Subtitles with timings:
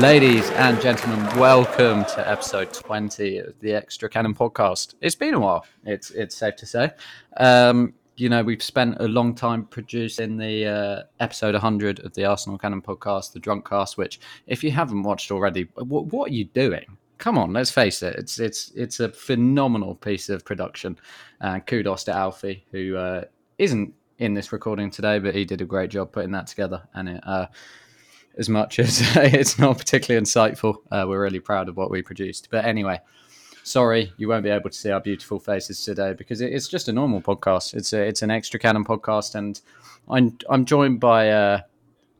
[0.00, 4.94] Ladies and gentlemen, welcome to episode 20 of the Extra Cannon podcast.
[5.02, 6.92] It's been a while, it's it's safe to say.
[7.36, 12.24] Um, you know, we've spent a long time producing the uh, episode 100 of the
[12.24, 16.34] Arsenal Cannon podcast, the Drunk Cast, which, if you haven't watched already, what, what are
[16.34, 16.96] you doing?
[17.18, 18.16] Come on, let's face it.
[18.16, 20.98] It's it's it's a phenomenal piece of production.
[21.42, 23.24] And kudos to Alfie, who uh,
[23.58, 26.88] not in this recording today, but he did a great job putting that together.
[26.94, 27.48] And it, uh,
[28.38, 32.48] as much as it's not particularly insightful, uh, we're really proud of what we produced.
[32.50, 33.00] But anyway,
[33.62, 36.92] sorry you won't be able to see our beautiful faces today because it's just a
[36.92, 37.74] normal podcast.
[37.74, 39.60] It's a, it's an extra cannon podcast, and
[40.08, 41.60] I'm I'm joined by uh,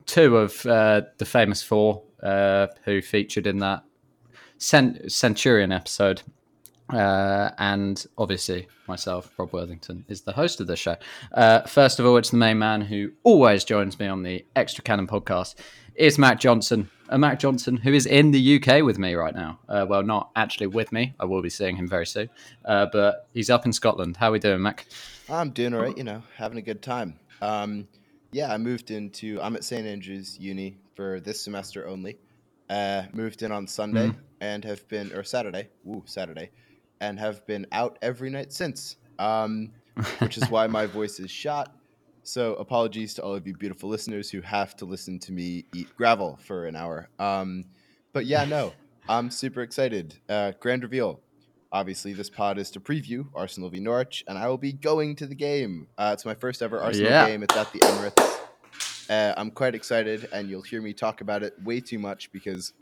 [0.07, 3.85] two of uh, the famous four uh, who featured in that
[4.59, 6.23] Cent- Centurion episode.
[6.93, 10.97] Uh, and obviously, myself, Rob Worthington, is the host of the show.
[11.33, 14.83] Uh, first of all, it's the main man who always joins me on the Extra
[14.83, 15.55] Cannon podcast.
[15.95, 16.91] It's Mac Johnson.
[17.09, 19.59] Uh, Mac Johnson, who is in the UK with me right now.
[19.69, 21.15] Uh, well, not actually with me.
[21.19, 22.31] I will be seeing him very soon.
[22.65, 24.17] Uh, but he's up in Scotland.
[24.17, 24.87] How are we doing, Mac?
[25.29, 27.19] I'm doing all right, you know, having a good time.
[27.43, 27.89] Um,
[28.33, 29.87] yeah, I moved into, I'm at St.
[29.87, 32.19] Andrews Uni for this semester only.
[32.69, 34.17] Uh, moved in on Sunday mm.
[34.41, 36.51] and have been, or Saturday, woo, Saturday,
[37.01, 39.73] and have been out every night since, um,
[40.19, 41.75] which is why my voice is shot.
[42.23, 45.89] So apologies to all of you beautiful listeners who have to listen to me eat
[45.97, 47.09] gravel for an hour.
[47.19, 47.65] Um,
[48.13, 48.73] but yeah, no,
[49.09, 50.15] I'm super excited.
[50.29, 51.21] Uh, grand reveal.
[51.73, 55.27] Obviously, this pod is to preview Arsenal v Norwich, and I will be going to
[55.27, 55.87] the game.
[55.97, 57.27] Uh, it's my first ever Arsenal yeah.
[57.29, 57.45] game.
[57.45, 58.41] It's at the Emirates.
[59.09, 62.73] Uh, I'm quite excited, and you'll hear me talk about it way too much because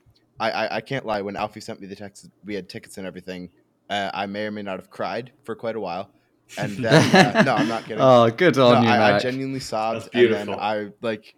[0.40, 1.20] I, I, I can't lie.
[1.22, 3.50] When Alfie sent me the text, we had tickets and everything.
[3.88, 6.10] Uh, I may or may not have cried for quite a while.
[6.56, 7.98] And then, uh, no, I'm not kidding.
[8.00, 11.34] Oh, good on no, you, I, I, genuinely sobbed, and then I like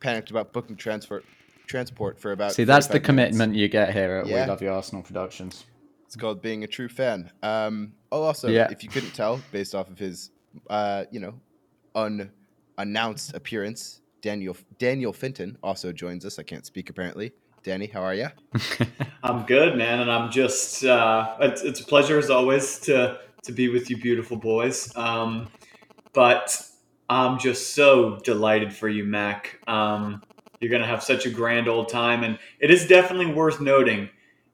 [0.00, 1.24] panicked about booking transport
[1.66, 2.52] transport for about.
[2.52, 3.06] See, that's the minutes.
[3.06, 4.44] commitment you get here at yeah.
[4.44, 5.64] We Love You Arsenal Productions.
[6.06, 7.30] It's called being a true fan.
[7.42, 8.68] Um, oh, also, yeah.
[8.70, 10.30] if you couldn't tell, based off of his,
[10.70, 11.34] uh, you know,
[11.96, 16.38] unannounced appearance, Daniel Daniel Finton also joins us.
[16.38, 17.32] I can't speak apparently.
[17.64, 18.28] Danny, how are you?
[19.22, 23.52] I'm good, man, and I'm just uh, it's, it's, a pleasure as always to to
[23.52, 24.94] be with you, beautiful boys.
[24.94, 25.48] Um,
[26.12, 26.60] but
[27.08, 29.58] I'm just so delighted for you, Mac.
[29.66, 30.22] Um,
[30.60, 34.10] you're gonna have such a grand old time, and it is definitely worth noting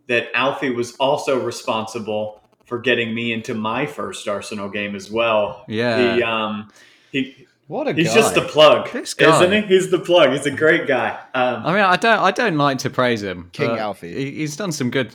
[0.06, 5.65] that Alfie was also responsible for getting me into my first Arsenal game as well.
[5.66, 6.70] Yeah, he um,
[7.10, 8.14] he what a He's guy.
[8.14, 9.32] He's just the plug, this guy.
[9.36, 9.60] isn't he?
[9.75, 10.32] He's the plug.
[10.32, 11.10] He's a great guy.
[11.34, 13.48] Um, I mean, I don't, I don't like to praise him.
[13.53, 14.12] King Alfie.
[14.12, 15.14] He, he's done some good,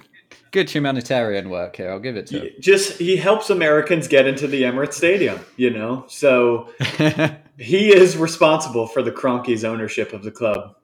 [0.51, 1.91] good humanitarian work here.
[1.91, 2.49] I'll give it to him.
[2.61, 5.41] Just he helps Americans get into the Emirates Stadium.
[5.57, 6.69] You know, so
[7.57, 10.77] he is responsible for the Kroenkes' ownership of the club.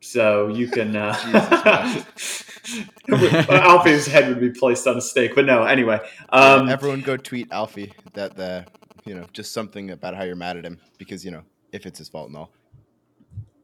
[0.00, 0.94] So you can.
[0.94, 1.12] Uh,
[3.48, 5.64] Alfie's head would be placed on a stake, but no.
[5.64, 5.98] Anyway,
[6.28, 8.64] um, everyone go tweet Alfie that the
[9.06, 11.98] you know, just something about how you're mad at him because you know if it's
[11.98, 12.52] his fault and all.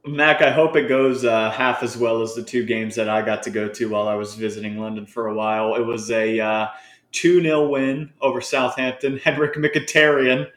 [0.04, 3.22] Mac, I hope it goes uh, half as well as the two games that I
[3.22, 5.76] got to go to while I was visiting London for a while.
[5.76, 6.68] It was a uh,
[7.12, 9.18] 2 uh, 0 win over Southampton.
[9.24, 10.48] Henrik Mkhitaryan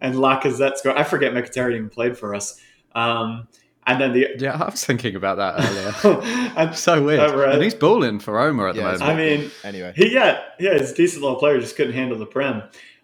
[0.00, 0.96] and Lacazette score.
[0.96, 2.58] I forget Mkhitaryan even played for us.
[2.94, 3.46] Um,
[3.86, 5.60] and then the yeah, I was thinking about that
[6.02, 6.20] earlier.
[6.56, 7.20] I'm so weird.
[7.20, 9.02] And he's balling for Roma at yeah, the moment.
[9.02, 11.60] I mean, anyway, he yeah yeah, he's a decent little player.
[11.60, 12.62] Just couldn't handle the prem.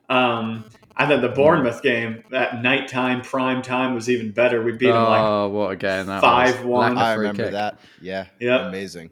[0.09, 0.65] Um,
[1.01, 4.63] and then the Bournemouth game, that nighttime prime time was even better.
[4.63, 6.05] We beat them like oh, what again?
[6.07, 6.99] Five one.
[6.99, 7.53] I remember kick.
[7.53, 7.81] that.
[8.03, 8.27] Yeah.
[8.39, 8.69] Yeah.
[8.69, 9.11] Amazing.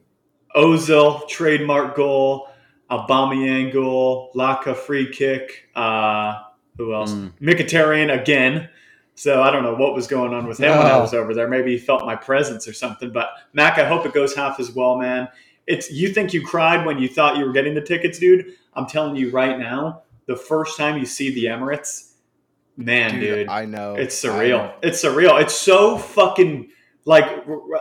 [0.55, 2.47] Ozil trademark goal,
[2.91, 5.67] Aubameyang goal, Laka free kick.
[5.75, 6.43] Uh,
[6.77, 7.11] who else?
[7.11, 7.33] Mm.
[7.41, 8.69] Mkhitaryan again.
[9.15, 11.47] So I don't know what was going on with him when I was over there.
[11.47, 13.11] Maybe he felt my presence or something.
[13.11, 15.27] But Mac, I hope it goes half as well, man.
[15.65, 18.53] It's you think you cried when you thought you were getting the tickets, dude.
[18.75, 22.13] I'm telling you right now, the first time you see the Emirates,
[22.77, 24.59] man, dude, dude I know it's surreal.
[24.59, 24.75] Know.
[24.83, 25.41] It's surreal.
[25.41, 26.69] It's so fucking
[27.05, 27.25] like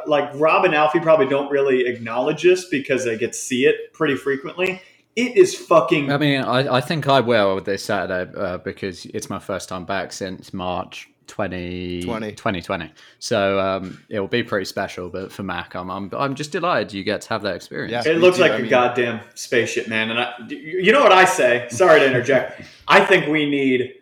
[0.06, 3.93] like Rob and Alfie probably don't really acknowledge this because they get to see it
[3.93, 4.81] pretty frequently.
[5.15, 6.11] It is fucking.
[6.11, 9.85] I mean, I, I think I will this Saturday uh, because it's my first time
[9.85, 12.33] back since March 20, 20.
[12.33, 12.93] 2020.
[13.19, 15.09] So um, it will be pretty special.
[15.09, 18.07] But for Mac, I'm, I'm, I'm just delighted you get to have that experience.
[18.07, 20.11] Yeah, it looks like I a mean, goddamn spaceship, man.
[20.11, 21.69] And I, you know what I say?
[21.71, 22.63] Sorry to interject.
[22.89, 23.95] I think we need.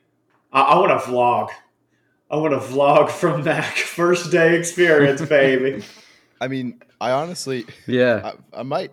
[0.52, 1.50] I, I want to vlog.
[2.30, 5.84] I want to vlog from Mac first day experience, baby.
[6.40, 8.92] I mean, I honestly, yeah, I, I, might,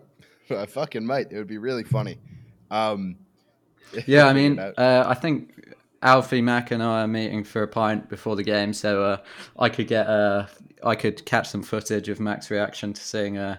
[0.49, 1.31] I fucking might.
[1.31, 2.17] It would be really funny.
[2.71, 3.17] Um,
[4.07, 5.53] yeah, I mean, uh, I think
[6.03, 9.17] Alfie Mac and I are meeting for a pint before the game, so uh,
[9.57, 10.47] I could get uh,
[10.83, 13.57] I could catch some footage of Mac's reaction to seeing uh,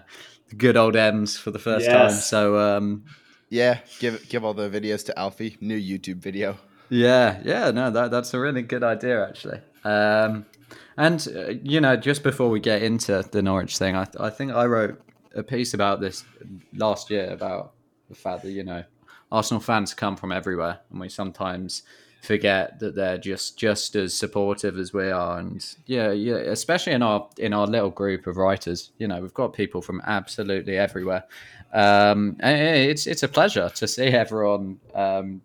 [0.49, 1.93] the good old M's for the first Yes.
[1.93, 2.11] time.
[2.11, 3.03] So um,
[3.49, 5.57] Yeah, give give all the videos to Alfie.
[5.59, 6.57] New YouTube video.
[6.89, 9.59] Yeah, yeah, no, that that's a really good idea actually.
[9.83, 10.45] Um,
[10.97, 14.51] and uh, you know, just before we get into the Norwich thing, I I think
[14.51, 15.01] I wrote
[15.35, 16.23] a piece about this
[16.75, 17.73] last year about
[18.07, 18.83] the fact that you know
[19.31, 21.81] Arsenal fans come from everywhere, and we sometimes
[22.25, 25.39] forget that they're just just as supportive as we are.
[25.39, 29.33] And yeah yeah especially in our in our little group of writers you know we've
[29.33, 31.23] got people from absolutely everywhere.
[31.73, 35.41] Um it's it's a pleasure to see everyone um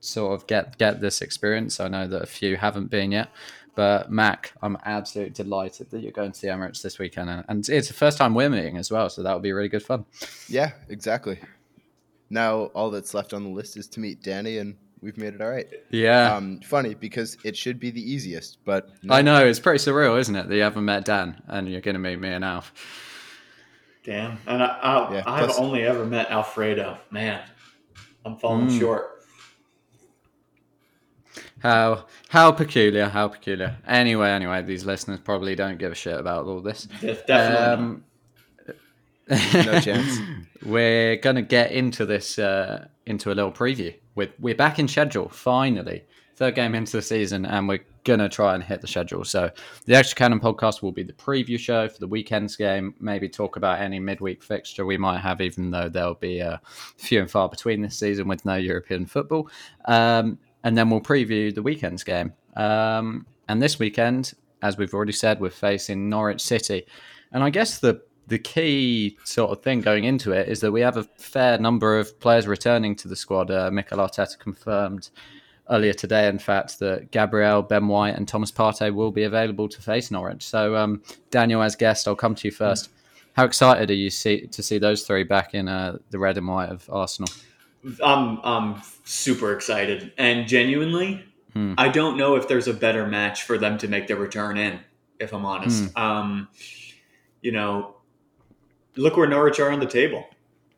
[0.00, 1.80] sort of get get this experience.
[1.80, 3.30] I know that a few haven't been yet
[3.74, 7.30] but mac i'm absolutely delighted that you're going to the emirates this weekend.
[7.48, 10.04] And, it's the first time we're meeting as well so that'll be really good fun.
[10.46, 11.38] Yeah, exactly.
[12.32, 15.40] Now all that's left on the list is to meet Danny, and we've made it
[15.42, 15.68] all right.
[15.90, 19.14] yeah Um, funny because it should be the easiest, but no.
[19.14, 20.48] I know it's pretty surreal, isn't it?
[20.48, 22.72] That you haven't met Dan and you're going to meet me and Alf.
[24.04, 24.38] Damn.
[24.46, 26.98] And I, I, Yeah, I've plus- only ever met Alfredo.
[27.10, 27.40] Man,
[28.24, 28.78] I'm falling Mm.
[28.80, 29.08] short.
[31.60, 33.76] How how peculiar, how peculiar.
[33.86, 36.86] Anyway, anyway, these listeners probably don't give a shit about all this.
[37.00, 37.56] Definitely.
[37.56, 38.04] Um,
[39.30, 40.18] No chance.
[40.66, 43.94] We're gonna get into this uh, into a little preview.
[44.14, 46.04] We're we're back in schedule finally.
[46.36, 49.24] Third game into the season, and we're gonna try and hit the schedule.
[49.24, 49.50] So
[49.84, 52.94] the Extra Cannon podcast will be the preview show for the weekend's game.
[53.00, 56.60] Maybe talk about any midweek fixture we might have, even though there'll be a
[56.96, 59.48] few and far between this season with no European football.
[59.84, 62.32] Um, and then we'll preview the weekend's game.
[62.56, 64.32] Um, and this weekend,
[64.62, 66.86] as we've already said, we're facing Norwich City.
[67.32, 70.80] And I guess the the key sort of thing going into it is that we
[70.80, 73.50] have a fair number of players returning to the squad.
[73.50, 75.10] Uh, Mikel Arteta confirmed
[75.68, 79.82] earlier today, in fact, that Gabriel, Ben White, and Thomas Partey will be available to
[79.82, 80.42] face Norwich.
[80.44, 82.88] So, um, Daniel, as guest, I'll come to you first.
[83.34, 86.48] How excited are you see, to see those three back in uh, the red and
[86.48, 87.30] white of Arsenal?
[88.02, 91.74] I'm I'm super excited and genuinely, Hmm.
[91.76, 94.80] I don't know if there's a better match for them to make their return in.
[95.20, 96.02] If I'm honest, Hmm.
[96.02, 96.48] um,
[97.42, 97.96] you know,
[98.96, 100.26] look where Norwich are on the table.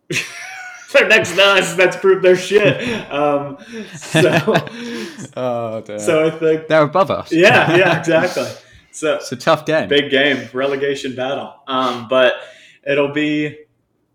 [0.93, 1.75] they're next to us.
[1.75, 3.11] That's proof they're shit.
[3.11, 3.59] Um,
[3.97, 4.31] so,
[5.37, 7.33] oh, so I think, they're above us.
[7.33, 8.47] yeah, yeah, exactly.
[8.97, 9.89] So it's a tough game.
[9.89, 11.53] big game, relegation battle.
[11.67, 12.35] Um, but
[12.87, 13.59] it'll be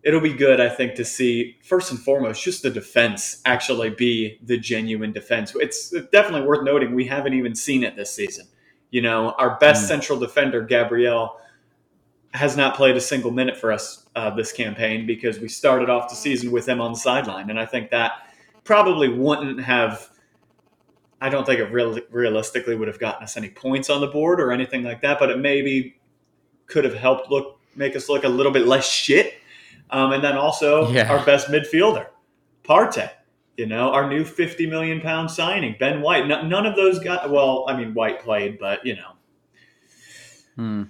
[0.03, 4.39] it'll be good, I think, to see first and foremost just the defense actually be
[4.41, 5.51] the genuine defense.
[5.55, 8.47] It's definitely worth noting we haven't even seen it this season.
[8.89, 9.87] You know, our best Mm.
[9.89, 11.35] central defender, Gabriel,
[12.33, 16.09] has not played a single minute for us uh, this campaign because we started off
[16.09, 18.11] the season with him on the sideline, and I think that
[18.63, 20.09] probably wouldn't have.
[21.21, 24.39] I don't think it really realistically would have gotten us any points on the board
[24.39, 25.99] or anything like that, but it maybe
[26.67, 29.33] could have helped look make us look a little bit less shit.
[29.91, 31.11] Um, and then also Yeah.
[31.11, 32.07] our best midfielder,
[32.63, 33.09] Partey.
[33.57, 36.27] You know, our new fifty million pound signing, Ben White.
[36.27, 37.27] No, none of those guys.
[37.29, 39.11] Well, I mean, White played, but you know,
[40.55, 40.83] Hmm.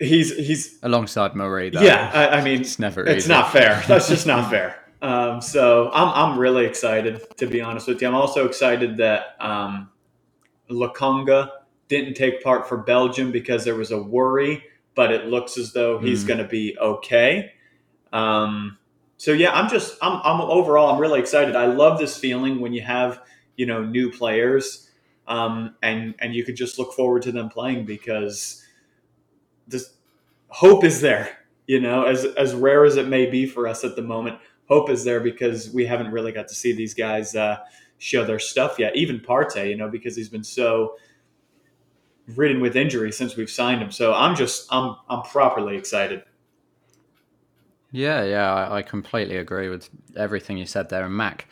[0.00, 1.82] He's he's Alongside Murray, though.
[1.82, 2.10] yeah.
[2.14, 3.28] I, I mean, it's never it's easy.
[3.28, 3.82] not fair.
[3.88, 4.76] That's just not fair.
[5.02, 8.08] Um, so I'm, I'm really excited to be honest with you.
[8.08, 9.90] I'm also excited that um,
[10.70, 11.50] Lokonga
[11.88, 14.62] didn't take part for Belgium because there was a worry,
[14.94, 16.28] but it looks as though he's Mm.
[16.28, 17.52] going to be okay.
[18.12, 18.78] Um,
[19.16, 21.56] so yeah, I'm just I'm, I'm overall I'm really excited.
[21.56, 23.20] I love this feeling when you have
[23.56, 24.88] you know new players
[25.28, 28.64] um, and and you could just look forward to them playing because
[29.68, 29.94] this
[30.48, 33.96] hope is there you know as as rare as it may be for us at
[33.96, 34.38] the moment
[34.68, 37.58] hope is there because we haven't really got to see these guys uh,
[37.98, 40.96] show their stuff yet even Partey you know because he's been so
[42.36, 46.22] ridden with injury since we've signed him so I'm just I'm I'm properly excited
[47.92, 51.04] Yeah, yeah, I, I completely agree with everything you said there.
[51.04, 51.46] And Mac,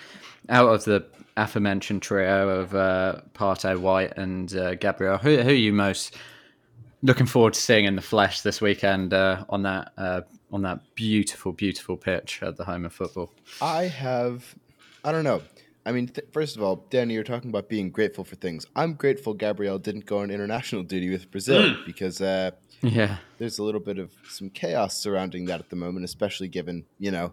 [0.49, 1.05] out of the
[1.37, 6.17] aforementioned trio of uh, Partey, White, and uh, Gabriel, who, who are you most
[7.03, 10.81] looking forward to seeing in the flesh this weekend uh, on that uh, on that
[10.95, 13.33] beautiful, beautiful pitch at the home of football?
[13.61, 14.55] I have,
[15.05, 15.43] I don't know.
[15.87, 18.67] I mean, th- first of all, Danny, you're talking about being grateful for things.
[18.77, 22.51] I'm grateful Gabriel didn't go on international duty with Brazil because uh,
[22.83, 26.85] Yeah, there's a little bit of some chaos surrounding that at the moment, especially given
[26.99, 27.33] you know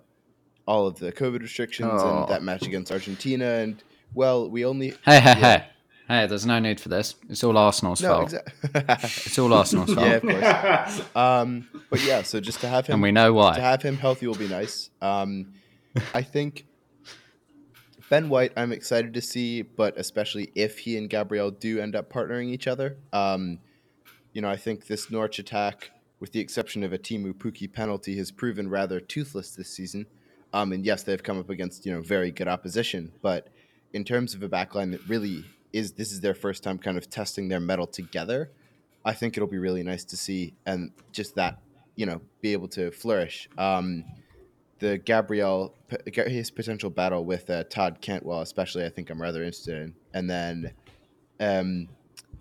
[0.67, 2.21] all of the COVID restrictions Oh.
[2.21, 3.45] and that match against Argentina.
[3.45, 5.57] And well, we only hey, hey, Yeah.
[5.57, 5.65] hey,
[6.07, 6.27] hey!
[6.27, 7.15] There's no need for this.
[7.29, 8.33] It's all Arsenal's no fault.
[8.33, 8.81] exactly.
[9.25, 11.15] It's all Arsenal's fault, yeah, of course.
[11.15, 13.55] Um, but yeah, so just to have him and we know why.
[13.55, 14.89] to have him healthy will be nice.
[15.01, 15.53] Um,
[16.13, 16.65] I think
[18.09, 22.11] Ben White, I'm excited to see, but especially if he and Gabriel do end up
[22.11, 22.97] partnering each other.
[23.11, 23.59] Um,
[24.33, 28.17] you know, I think this Norwich attack, with the exception of a Teemu Pukki penalty,
[28.17, 30.05] has proven rather toothless this season.
[30.53, 33.47] Um, and yes, they've come up against you know very good opposition, but
[33.93, 35.45] in terms of a backline that really
[35.75, 38.49] is this is their first time kind of testing their mettle together.
[39.03, 41.59] I think it'll be really nice to see and just that
[41.95, 43.49] you know be able to flourish.
[43.57, 44.05] Um,
[44.79, 45.75] the Gabriel
[46.15, 50.29] his potential battle with uh, Todd Cantwell, especially, I think I'm rather interested in, and
[50.29, 50.71] then
[51.39, 51.89] um,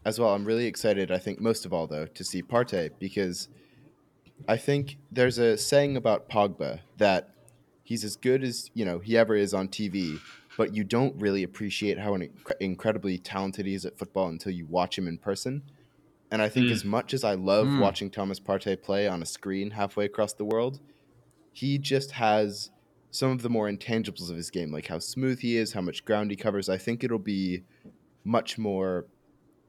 [0.04, 1.10] as well, I'm really excited.
[1.10, 3.48] I think most of all though to see Partey because
[4.46, 7.30] I think there's a saying about Pogba that
[7.82, 10.20] he's as good as you know he ever is on TV,
[10.56, 12.16] but you don't really appreciate how
[12.60, 15.62] incredibly talented he is at football until you watch him in person.
[16.30, 16.72] And I think mm.
[16.72, 17.80] as much as I love mm.
[17.80, 20.80] watching Thomas Partey play on a screen halfway across the world,
[21.52, 22.70] he just has
[23.10, 26.04] some of the more intangibles of his game, like how smooth he is, how much
[26.04, 26.68] ground he covers.
[26.68, 27.62] I think it'll be
[28.24, 29.06] much more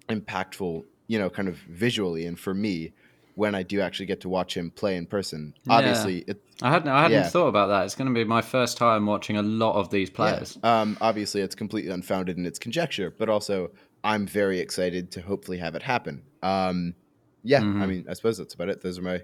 [0.09, 2.93] impactful, you know, kind of visually and for me
[3.35, 5.53] when I do actually get to watch him play in person.
[5.65, 5.73] Yeah.
[5.73, 7.27] Obviously, it, I hadn't I hadn't yeah.
[7.27, 7.85] thought about that.
[7.85, 10.57] It's going to be my first time watching a lot of these players.
[10.63, 10.81] Yeah.
[10.81, 13.71] Um, obviously, it's completely unfounded in its conjecture, but also
[14.03, 16.23] I'm very excited to hopefully have it happen.
[16.41, 16.95] Um,
[17.43, 17.81] yeah, mm-hmm.
[17.81, 18.81] I mean, I suppose that's about it.
[18.81, 19.21] Those are my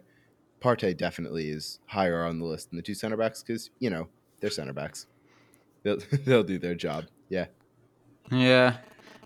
[0.62, 4.08] Partey definitely is higher on the list than the two center backs because you know
[4.39, 5.08] they're center backs.
[5.84, 7.06] They'll they'll do their job.
[7.30, 7.46] Yeah.
[8.30, 8.77] Yeah,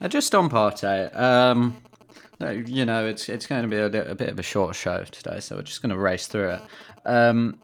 [0.01, 1.15] uh, just on Partey.
[1.15, 1.77] Um,
[2.39, 5.39] you know, it's it's going to be a, a, bit of a short show today,
[5.39, 6.61] so we're just going to race through it.
[7.05, 7.59] Um,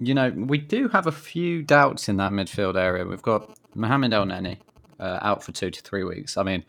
[0.00, 3.04] you know, we do have a few doubts in that midfield area.
[3.04, 4.58] We've got Mohamed Elneny
[4.98, 6.36] uh, out for two to three weeks.
[6.36, 6.64] I mean,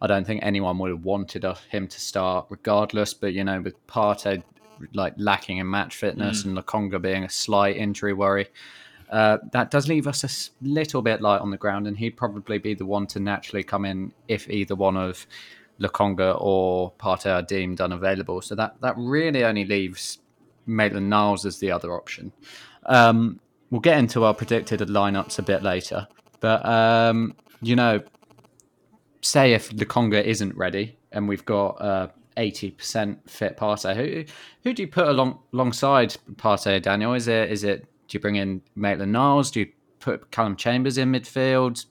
[0.00, 3.14] I don't think anyone would have wanted him to start regardless.
[3.14, 4.42] But you know, with Partey
[4.92, 6.46] like lacking in match fitness mm.
[6.46, 8.48] and Lokonga being a slight injury worry,
[9.10, 12.58] uh, that does leave us a little bit light on the ground, and he'd probably
[12.58, 15.26] be the one to naturally come in if either one of
[15.80, 18.42] Lokonga or Partey are deemed unavailable.
[18.42, 20.18] So that that really only leaves
[20.66, 22.32] Maitland Niles as the other option.
[22.86, 26.08] Um, we'll get into our predicted lineups a bit later,
[26.40, 28.02] but um, you know,
[29.20, 34.24] say if Lokonga isn't ready and we've got uh, eighty percent fit Partey, who
[34.64, 36.80] who do you put along alongside Partey?
[36.82, 39.50] Daniel, is it is it do you bring in Maitland Niles?
[39.50, 39.68] Do you
[40.00, 41.84] put Calum Chambers in midfield?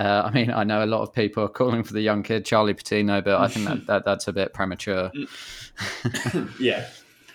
[0.00, 2.46] Uh, I mean, I know a lot of people are calling for the young kid
[2.46, 5.12] Charlie Patino, but I think that, that that's a bit premature.
[6.58, 6.88] yeah,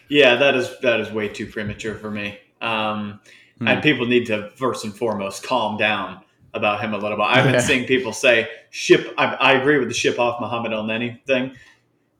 [0.09, 2.39] yeah, that is that is way too premature for me.
[2.61, 3.19] Um,
[3.59, 3.67] hmm.
[3.67, 6.21] And people need to first and foremost calm down
[6.55, 7.27] about him a little bit.
[7.27, 9.13] I've been seeing people say ship.
[9.15, 11.55] I, I, agree with the ship off Mohamed Elneny thing,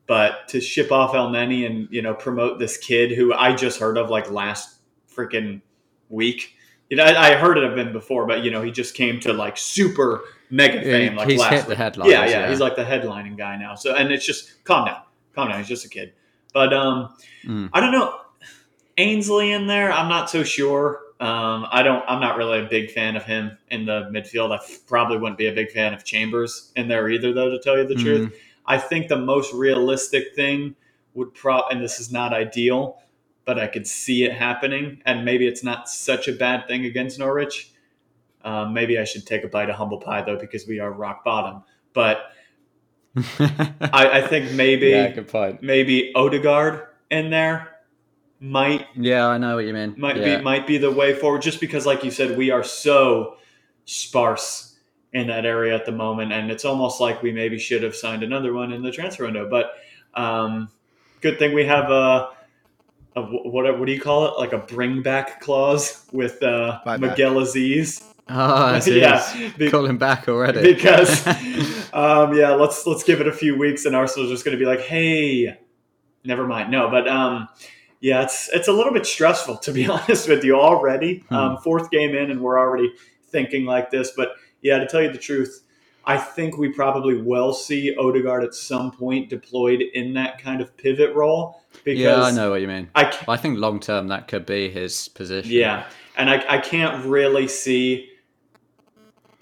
[0.06, 3.98] but to ship off Elneny and you know promote this kid who I just heard
[3.98, 4.76] of like last
[5.12, 5.60] freaking
[6.08, 6.52] week.
[6.88, 9.32] You know, I, I, heard of him before, but you know he just came to
[9.32, 11.68] like super mega fame yeah, like he's last hit week.
[11.68, 12.10] the headlines.
[12.10, 13.74] Yeah, yeah, yeah, he's like the headlining guy now.
[13.74, 15.02] So and it's just calm down,
[15.34, 15.58] calm down.
[15.58, 16.12] He's just a kid.
[16.52, 17.70] But um, mm.
[17.72, 18.20] I don't know.
[18.98, 21.00] Ainsley in there, I'm not so sure.
[21.20, 22.04] Um, I don't.
[22.08, 24.56] I'm not really a big fan of him in the midfield.
[24.56, 27.50] I probably wouldn't be a big fan of Chambers in there either, though.
[27.50, 28.04] To tell you the mm-hmm.
[28.04, 30.76] truth, I think the most realistic thing
[31.14, 32.98] would prop, and this is not ideal,
[33.46, 37.18] but I could see it happening, and maybe it's not such a bad thing against
[37.18, 37.72] Norwich.
[38.46, 41.24] Um, maybe I should take a bite of humble pie though, because we are rock
[41.24, 41.62] bottom.
[41.92, 42.30] But
[43.16, 47.72] I, I, think maybe yeah, maybe Odegaard in there
[48.38, 49.94] might yeah i know what you mean.
[49.96, 50.36] might yeah.
[50.36, 53.38] be might be the way forward just because like you said we are so
[53.86, 54.76] sparse
[55.16, 58.22] in that area at the moment and it's almost like we maybe should have signed
[58.22, 59.48] another one in the transfer window.
[59.48, 59.72] But
[60.14, 60.68] um,
[61.22, 62.30] good thing we have a,
[63.16, 64.38] a what, what do you call it?
[64.38, 67.38] Like a bring back clause with uh, Miguel
[68.28, 70.74] Azeez Oh, yeah, be, call him back already.
[70.74, 71.26] Because,
[71.92, 74.66] um, yeah, let's let's give it a few weeks, and Arsenal's just going to be
[74.68, 75.58] like, "Hey,
[76.24, 77.48] never mind." No, but um,
[78.00, 81.24] yeah, it's it's a little bit stressful to be honest with you already.
[81.28, 81.34] Hmm.
[81.34, 82.92] Um, fourth game in, and we're already
[83.30, 84.12] thinking like this.
[84.16, 85.62] But yeah, to tell you the truth,
[86.04, 90.76] I think we probably will see Odegaard at some point deployed in that kind of
[90.76, 91.62] pivot role.
[91.84, 92.88] Because yeah, I know what you mean.
[92.94, 95.52] I, I think long term that could be his position.
[95.52, 98.10] Yeah, and I, I can't really see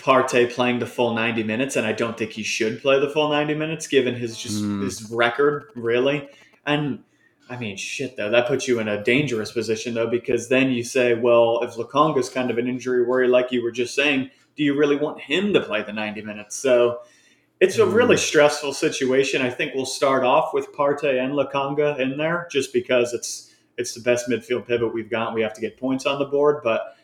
[0.05, 3.31] Partey playing the full 90 minutes, and I don't think he should play the full
[3.31, 4.83] 90 minutes given his just mm.
[4.83, 6.29] his record, really.
[6.67, 7.03] And
[7.49, 10.85] I mean, shit, though, that puts you in a dangerous position, though, because then you
[10.85, 14.63] say, well, if Lokonga's kind of an injury worry, like you were just saying, do
[14.63, 16.55] you really want him to play the 90 minutes?
[16.55, 17.01] So
[17.61, 18.21] it's a really mm.
[18.21, 19.41] stressful situation.
[19.41, 23.95] I think we'll start off with Partey and Lokonga in there just because it's it's
[23.95, 25.35] the best midfield pivot we've got.
[25.35, 26.97] We have to get points on the board, but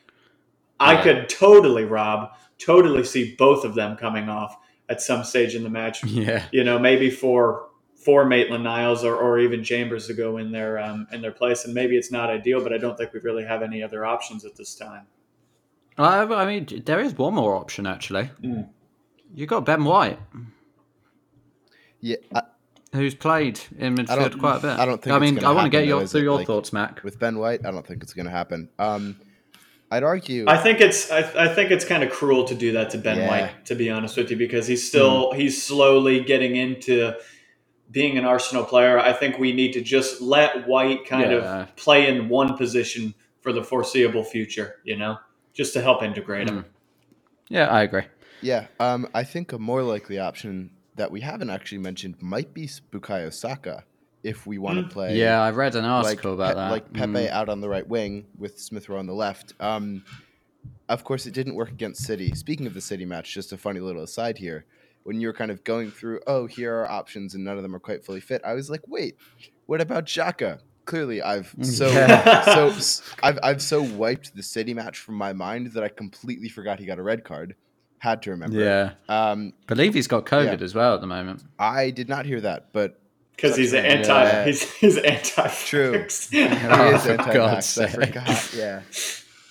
[0.79, 2.31] I could totally, Rob,
[2.61, 4.57] totally see both of them coming off
[4.89, 6.05] at some stage in the match.
[6.05, 6.45] Yeah.
[6.53, 10.79] You know, maybe for for Maitland Niles or, or even Chambers to go in their
[10.79, 13.45] um, in their place, and maybe it's not ideal, but I don't think we really
[13.45, 15.07] have any other options at this time.
[15.99, 18.31] I, I mean, there is one more option actually.
[18.43, 18.69] Mm.
[19.35, 20.19] You got Ben White,
[22.01, 22.43] Yeah, I,
[22.93, 24.79] who's played in midfield quite a bit.
[24.79, 26.47] I don't think I mean, gonna I want to get your though, through your Like-
[26.47, 27.03] thoughts, Mac.
[27.05, 28.69] with Ben White, I don't think it's going to happen.
[28.79, 29.21] Um,
[29.91, 30.45] I'd argue.
[30.47, 33.19] I think it's I, I think it's kind of cruel to do that to Ben
[33.19, 33.29] Yeah.
[33.29, 37.15] White, to be honest with you, because he's still he's slowly getting into
[37.91, 38.99] being an Arsenal player.
[39.01, 41.63] I think we need to just let White kind Yeah.
[41.63, 45.19] of play in one position for the foreseeable future, you know,
[45.55, 46.67] just to help integrate him.
[47.49, 48.05] Yeah, I agree.
[48.43, 52.67] Yeah, um, I think a more likely option that we haven't actually mentioned might be
[52.67, 53.85] Bukayo Saka
[54.23, 55.17] if we want to play.
[55.17, 56.71] Yeah, I read an like article about Pe- that.
[56.71, 57.31] like Pepe Mm.
[57.31, 59.55] out on the right wing with Smith Rowe on the left.
[59.61, 60.05] Um,
[60.89, 62.35] of course, it didn't work against City.
[62.35, 64.67] Speaking of the City match, just a funny little aside here.
[65.05, 67.75] When you were kind of going through, oh, here are options, and none of them
[67.75, 68.43] are quite fully fit.
[68.45, 69.17] I was like, wait,
[69.67, 70.59] what about Xhaka?
[70.85, 71.89] Clearly, I've so
[72.45, 76.49] so s- I've I've so wiped the City match from my mind that I completely
[76.51, 77.55] forgot he got a red card.
[78.01, 78.59] Had to remember.
[78.59, 80.65] Yeah, Um, believe he's got COVID Yeah.
[80.65, 81.45] as well at the moment.
[81.59, 83.00] I did not hear that, but
[83.41, 84.45] Because he's Such a- anti, yeah.
[84.47, 85.49] he's he's anti.
[85.65, 85.93] True.
[86.31, 87.33] he Oh, is for anti-vax.
[87.35, 88.55] God's I forgot.
[88.57, 88.83] Yeah.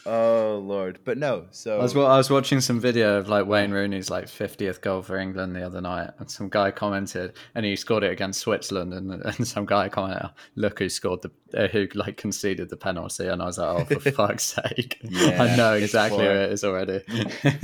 [0.06, 1.46] Oh lord, but no.
[1.52, 4.82] So I was wa- I was watching some video of like Wayne Rooney's like 50th
[4.82, 8.40] goal for England the other night, and some guy commented, and he scored it against
[8.40, 12.78] Switzerland, and, and some guy commented, "Look who scored the uh, who like conceded the
[12.78, 16.34] penalty," and I was like, "Oh, for fuck's sake!" Yeah, I know exactly who poor.
[16.42, 17.04] it is already.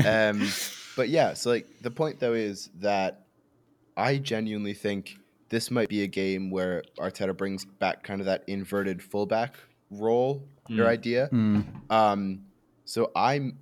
[0.05, 0.48] um,
[0.98, 3.25] but yeah, so like the point though is that
[3.98, 5.17] I genuinely think
[5.50, 9.56] this might be a game where Arteta brings back kind of that inverted fullback
[9.92, 10.88] role or Mm.
[10.88, 11.27] idea.
[11.27, 11.62] Hmm.
[11.90, 12.46] Um,
[12.86, 13.60] so I'm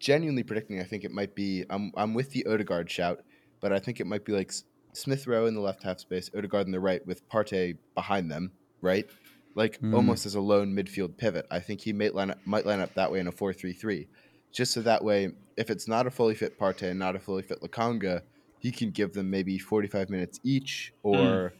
[0.00, 0.80] genuinely predicting.
[0.80, 1.64] I think it might be.
[1.70, 3.20] I'm I'm with the Odegaard shout,
[3.60, 4.52] but I think it might be like
[4.92, 8.52] Smith Rowe in the left half space, Odegaard in the right, with Partey behind them,
[8.80, 9.06] right?
[9.54, 9.94] Like Mm.
[9.94, 11.46] almost as a lone midfield pivot.
[11.50, 14.08] I think he might line up, might line up that way in a four-three-three,
[14.52, 17.42] just so that way, if it's not a fully fit Partey and not a fully
[17.42, 18.22] fit Lokonga,
[18.58, 21.52] he can give them maybe 45 minutes each, or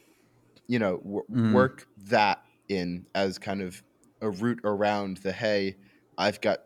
[0.66, 1.52] you know, w- Mm.
[1.52, 3.82] work that in as kind of
[4.20, 5.76] a route around the hey,
[6.18, 6.58] I've got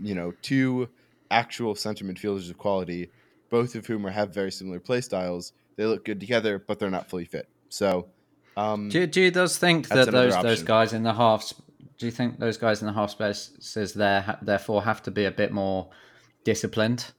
[0.00, 0.88] you know two
[1.30, 3.10] actual center midfielders of quality,
[3.50, 5.52] both of whom are, have very similar play styles.
[5.76, 7.48] They look good together, but they're not fully fit.
[7.68, 8.08] So,
[8.56, 11.52] um, do, do you those think that those those guys in the half?
[11.98, 15.30] Do you think those guys in the half spaces there therefore have to be a
[15.30, 15.90] bit more
[16.44, 17.12] disciplined?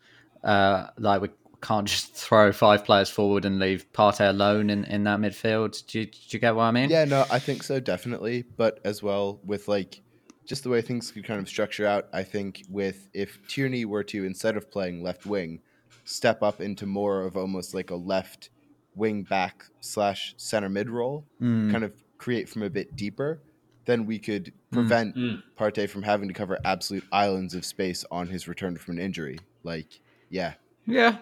[0.44, 1.30] Uh, like we
[1.68, 5.86] can't just throw five players forward and leave Partey alone in, in that midfield.
[5.88, 6.90] Do you, do you get what I mean?
[6.90, 10.02] yeah, no, I think so definitely, but as well with like
[10.46, 12.08] just the way things could kind of structure out.
[12.14, 15.60] I think with if Tierney were to instead of playing left wing,
[16.06, 18.50] step up into more of almost like a left
[18.96, 21.70] wing back slash center mid role, Mm.
[21.72, 23.42] kind of create from a bit deeper,
[23.86, 25.44] then we could prevent Mm.
[25.60, 29.38] Partey from having to cover absolute islands of space on his return from an injury.
[29.64, 30.00] Like,
[30.30, 30.54] yeah,
[30.86, 31.18] Yeah.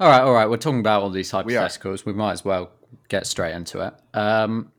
[0.00, 0.48] All right, all right.
[0.48, 2.04] We're talking about all these We hypotheticals.
[2.04, 2.70] We, might as well
[3.08, 3.94] get straight into it.
[4.16, 4.72] Um,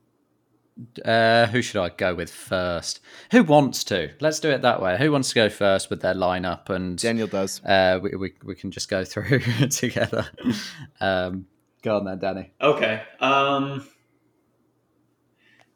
[1.04, 3.02] uh, who should I go with first?
[3.32, 4.12] Who wants to?
[4.20, 4.98] Let's do it that way.
[4.98, 7.64] Who wants to go first with their lineup, and Daniel does.
[7.66, 10.28] uh, we, we we can just go through together.
[11.02, 11.48] Um,
[11.82, 12.52] go on then, Danny.
[12.62, 13.04] Okay.
[13.20, 13.86] Um,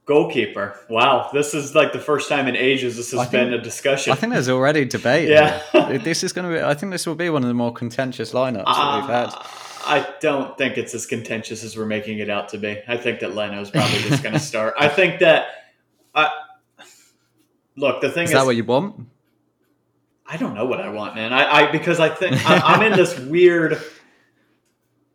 [0.06, 0.80] goalkeeper.
[0.90, 4.14] Wow, this is like the first time in ages this has think- been a discussion.
[4.14, 5.30] I think there's already debate.
[5.30, 5.62] Yeah.
[6.04, 6.64] this is going to be.
[6.64, 9.30] I think this will be one of the more contentious lineups that we've had.
[9.30, 9.44] Uh,
[9.86, 12.82] I don't think it's as contentious as we're making it out to be.
[12.88, 14.76] I think that Leno's probably just going to start.
[14.80, 15.48] I think that.
[16.16, 16.30] Uh,
[17.76, 19.08] look, the thing Is is, that what you want?
[20.26, 21.34] I don't know what I want, man.
[21.34, 23.82] I, I because I think I, I'm in this weird,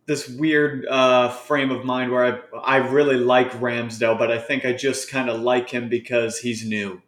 [0.08, 4.64] this weird uh, frame of mind where I I really like Ramsdale, but I think
[4.64, 7.00] I just kind of like him because he's new.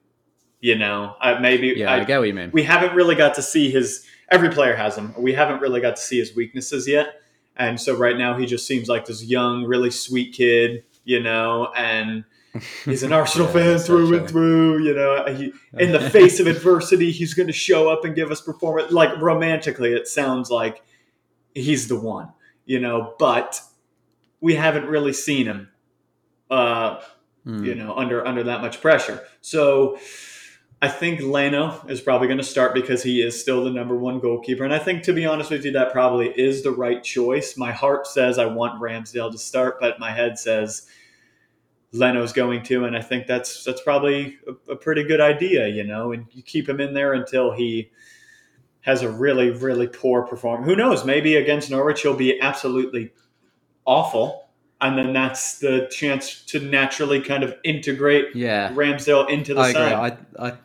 [0.61, 2.51] You know, I, maybe Yeah, I, get what you mean.
[2.53, 5.15] we haven't really got to see his every player has him.
[5.19, 7.15] we haven't really got to see his weaknesses yet
[7.57, 11.73] and so right now he just seems like this young really sweet kid you know
[11.77, 12.25] and
[12.85, 16.47] he's an arsenal Yeah, fan through and through you know he, in the face of
[16.47, 20.83] adversity he's going to show up and give us performance like romantically it sounds like
[21.55, 22.29] he's the one
[22.71, 23.61] you know but
[24.41, 25.69] we haven't really seen him
[26.51, 27.01] uh
[27.45, 27.65] Hmm.
[27.65, 29.23] you know, under under that much pressure.
[29.41, 29.99] So
[30.83, 34.21] I think Leno is probably going to start because he is still the number one
[34.21, 37.57] goalkeeper, and I think to be honest with you, that probably is the right choice.
[37.57, 40.87] My heart says I want Ramsdale to start, but my head says
[41.93, 45.85] Leno's going to, and I think that's that's probably a, a, pretty good idea, you
[45.85, 46.13] know.
[46.13, 47.91] And you keep him in there until he
[48.83, 50.67] has a really really poor performance.
[50.67, 51.05] Who knows?
[51.05, 53.13] Maybe against Norwich he'll be absolutely
[53.85, 54.49] awful,
[54.81, 58.73] and then that's the chance to naturally kind of integrate yeah.
[58.73, 59.93] Ramsdale into the I side.
[59.93, 60.19] Agree.
[60.39, 60.59] I, I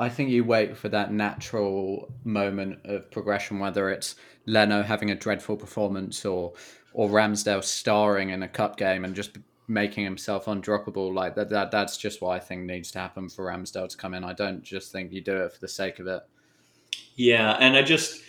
[0.00, 4.14] I think you wait for that natural moment of progression, whether it's
[4.46, 6.52] Leno having a dreadful performance or
[6.92, 11.12] or Ramsdale starring in a cup game and just making himself undroppable.
[11.12, 14.14] Like that, that that's just what I think needs to happen for Ramsdale to come
[14.14, 14.24] in.
[14.24, 16.22] I don't just think you do it for the sake of it.
[17.18, 18.22] Yeah, and I just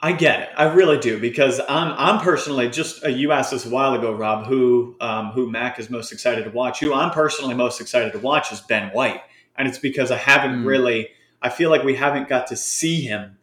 [0.00, 0.48] I get it.
[0.56, 4.12] I really do because I'm I'm personally just uh, you asked us a while ago,
[4.12, 6.78] Rob, who um, who Mac is most excited to watch.
[6.78, 9.20] Who I'm personally most excited to watch is Ben White,
[9.56, 10.64] and it's because I haven't mm.
[10.64, 11.08] really.
[11.42, 13.36] I feel like we haven't got to see him,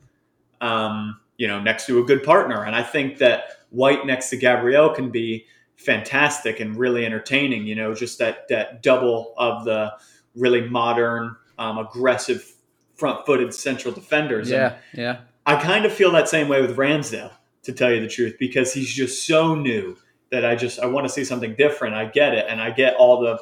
[0.62, 4.38] um, you know, next to a good partner, and I think that White next to
[4.38, 7.68] Gabriel can be fantastic and really entertaining.
[7.68, 9.92] You know, just that that double of the
[10.34, 12.54] really modern, um, aggressive,
[12.98, 14.50] front-footed central defenders.
[14.50, 15.18] Yeah, and yeah.
[15.46, 17.32] I kind of feel that same way with Ramsdale,
[17.64, 19.98] to tell you the truth, because he's just so new
[20.30, 21.96] that I just I want to see something different.
[21.96, 23.40] I get it, and I get all the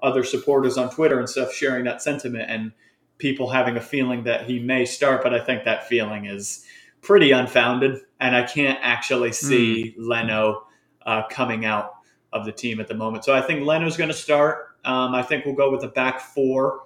[0.00, 2.72] other supporters on Twitter and stuff sharing that sentiment and
[3.18, 6.64] people having a feeling that he may start, but I think that feeling is
[7.02, 10.06] pretty unfounded, and I can't actually see mm.
[10.06, 10.62] Leno
[11.04, 11.94] uh, coming out
[12.32, 13.24] of the team at the moment.
[13.24, 14.76] So I think Leno's going to start.
[14.84, 16.82] Um, I think we'll go with the back four.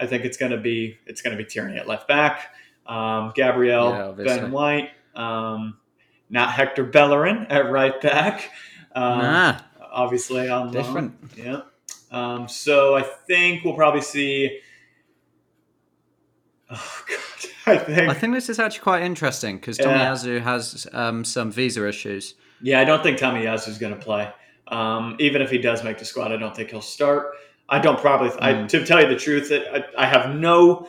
[0.00, 2.54] I think it's going to be it's going to be Tierney at left back,
[2.86, 5.78] um, Gabriel, yeah, Ben White, um,
[6.30, 8.50] not Hector Bellerin at right back.
[8.94, 9.60] Um, nah,
[9.92, 11.14] obviously on different.
[11.36, 11.62] Yeah.
[12.10, 14.60] Um, so I think we'll probably see.
[16.70, 20.40] Oh God, I think I think this is actually quite interesting because Tomiyasu yeah.
[20.40, 22.34] has um, some visa issues.
[22.62, 24.30] Yeah, I don't think Tomiyasu is going to play.
[24.68, 27.34] Um, even if he does make the squad, I don't think he'll start.
[27.70, 28.30] I don't probably.
[28.30, 28.64] Mm.
[28.64, 30.88] I, to tell you the truth, I, I have no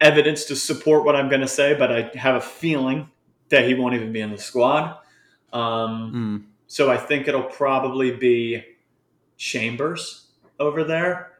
[0.00, 3.10] evidence to support what I'm going to say, but I have a feeling
[3.48, 4.98] that he won't even be in the squad.
[5.52, 6.50] Um, mm.
[6.66, 8.64] So I think it'll probably be
[9.36, 10.28] Chambers
[10.58, 11.30] over there.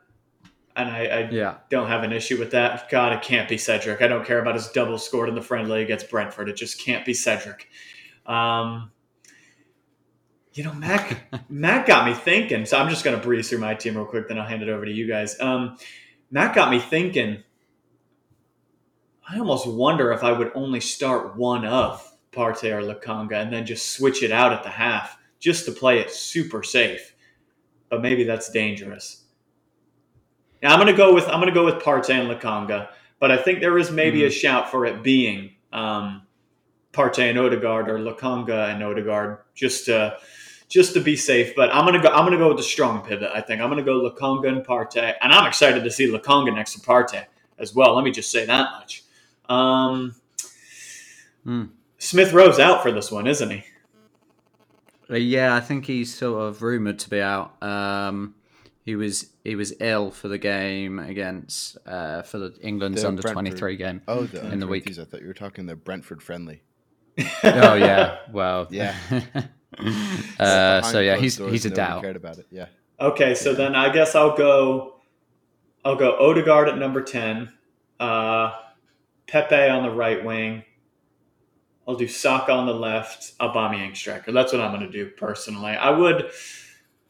[0.76, 1.54] And I, I yeah.
[1.70, 2.90] don't have an issue with that.
[2.90, 4.02] God, it can't be Cedric.
[4.02, 6.48] I don't care about his double scored in the friendly against Brentford.
[6.48, 7.68] It just can't be Cedric.
[8.26, 8.90] Um,
[10.54, 12.64] you know, Mac Mac got me thinking.
[12.64, 14.68] So I'm just going to breeze through my team real quick, then I'll hand it
[14.68, 15.38] over to you guys.
[15.40, 15.76] Um,
[16.30, 17.42] Mac got me thinking.
[19.28, 23.64] I almost wonder if I would only start one of Partey or Lokonga and then
[23.64, 27.14] just switch it out at the half just to play it super safe.
[27.88, 29.24] But maybe that's dangerous.
[30.62, 32.88] Now I'm going to go with I'm to go with Partey and Lokonga,
[33.18, 34.28] but I think there is maybe mm-hmm.
[34.28, 36.22] a shout for it being um,
[36.92, 40.16] Partey and Odegaard or Lokonga and Odegaard just to
[40.68, 41.54] just to be safe.
[41.54, 42.08] But I'm gonna go.
[42.08, 43.30] I'm gonna go with the strong pivot.
[43.34, 46.74] I think I'm gonna go Lokonga and Partey, and I'm excited to see Lokonga next
[46.74, 47.24] to Partey
[47.58, 47.94] as well.
[47.94, 49.04] Let me just say that much.
[49.48, 50.14] Um,
[51.46, 51.70] mm.
[51.98, 53.64] Smith Rowe's out for this one, isn't he?
[55.10, 57.62] Uh, yeah, I think he's sort of rumored to be out.
[57.62, 58.34] Um,
[58.84, 63.22] he was he was ill for the game against uh, for the England's the under
[63.22, 64.02] twenty three game.
[64.08, 64.90] Oh, the in the week.
[64.90, 66.62] I thought you were talking the Brentford friendly.
[67.44, 68.96] oh yeah, well yeah.
[70.38, 72.02] uh, so yeah, he's he's a no doubt.
[72.02, 72.66] Cared about it, yeah.
[73.00, 73.56] Okay, so yeah.
[73.56, 74.96] then I guess I'll go.
[75.84, 77.52] I'll go Odegaard at number ten,
[78.00, 78.52] uh,
[79.26, 80.64] Pepe on the right wing.
[81.86, 84.32] I'll do Saka on the left, Aubameyang striker.
[84.32, 85.72] That's what I'm going to do personally.
[85.72, 86.30] I would,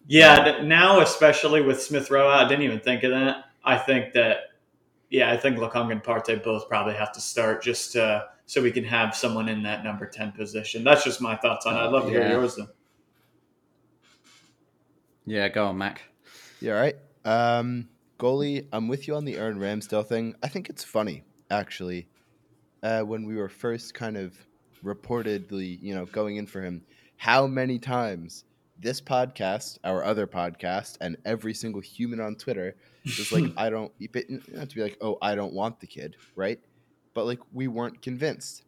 [0.07, 0.63] yeah.
[0.65, 3.45] Now, especially with Smith Rowe, I didn't even think of that.
[3.65, 4.39] I think that,
[5.15, 8.73] yeah, I think Lokonga and Partey both probably have to start just to so we
[8.73, 10.83] can have someone in that number 10 position.
[10.83, 11.79] That's just my thoughts on it.
[11.79, 12.29] I'd love to yeah.
[12.29, 12.67] hear yours though.
[15.25, 16.03] Yeah, go on, Mac.
[16.61, 16.97] Yeah, right.
[17.25, 20.35] Um, goalie, I'm with you on the Aaron Ramsdale thing.
[20.43, 22.09] I think it's funny, actually.
[22.83, 24.37] Uh, when we were first kind of
[24.85, 26.83] reportedly, you know, going in for him,
[27.17, 28.45] how many times
[28.79, 33.93] this podcast, our other podcast, and every single human on Twitter is like, I don't,
[34.53, 36.61] not to be like, oh, I don't want the kid, right?
[37.15, 38.65] but like we weren't convinced.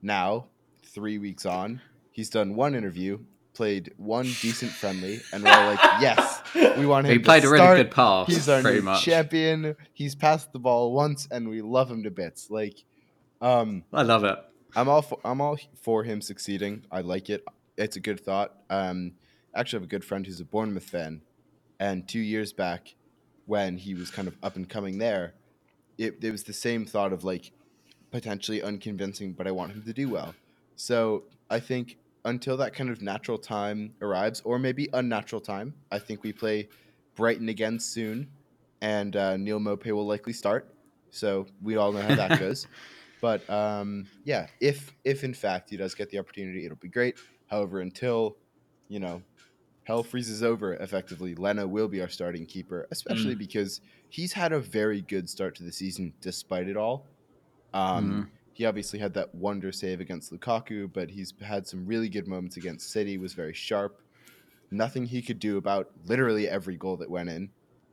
[0.00, 0.46] Now,
[0.84, 3.18] three weeks on, he's done one interview,
[3.52, 7.12] played one decent friendly, and we're like, yes, we want him.
[7.12, 8.28] He played a really good pass.
[8.28, 9.02] He's our new much.
[9.02, 9.76] champion.
[9.92, 12.50] He's passed the ball once, and we love him to bits.
[12.50, 12.84] Like,
[13.40, 14.38] um, I love it.
[14.76, 16.84] I'm all for, I'm all for him succeeding.
[16.90, 17.44] I like it.
[17.76, 18.54] It's a good thought.
[18.70, 19.12] Um,
[19.54, 21.22] actually, I have a good friend who's a Bournemouth fan,
[21.80, 22.94] and two years back,
[23.46, 25.34] when he was kind of up and coming there,
[25.98, 27.52] it, it was the same thought of like
[28.10, 30.34] potentially unconvincing, but I want him to do well.
[30.76, 35.74] So I think until that kind of natural time arrives, or maybe unnatural time.
[35.90, 36.68] I think we play
[37.14, 38.28] Brighton again soon,
[38.80, 40.74] and uh, Neal Maupay will likely start.
[41.10, 42.66] So we all know how that goes.
[43.20, 47.16] But um, yeah, if if in fact he does get the opportunity, it'll be great.
[47.46, 48.36] However, until
[48.88, 49.22] you know
[49.84, 53.38] hell freezes over effectively, Leno will be our starting keeper, especially mm.
[53.38, 57.06] because he's had a very good start to the season despite it all.
[57.72, 58.28] Um, mm.
[58.54, 62.56] He obviously had that wonder save against Lukaku, but he's had some really good moments
[62.56, 63.18] against City.
[63.18, 64.00] Was very sharp.
[64.70, 67.50] Nothing he could do about literally every goal that went in.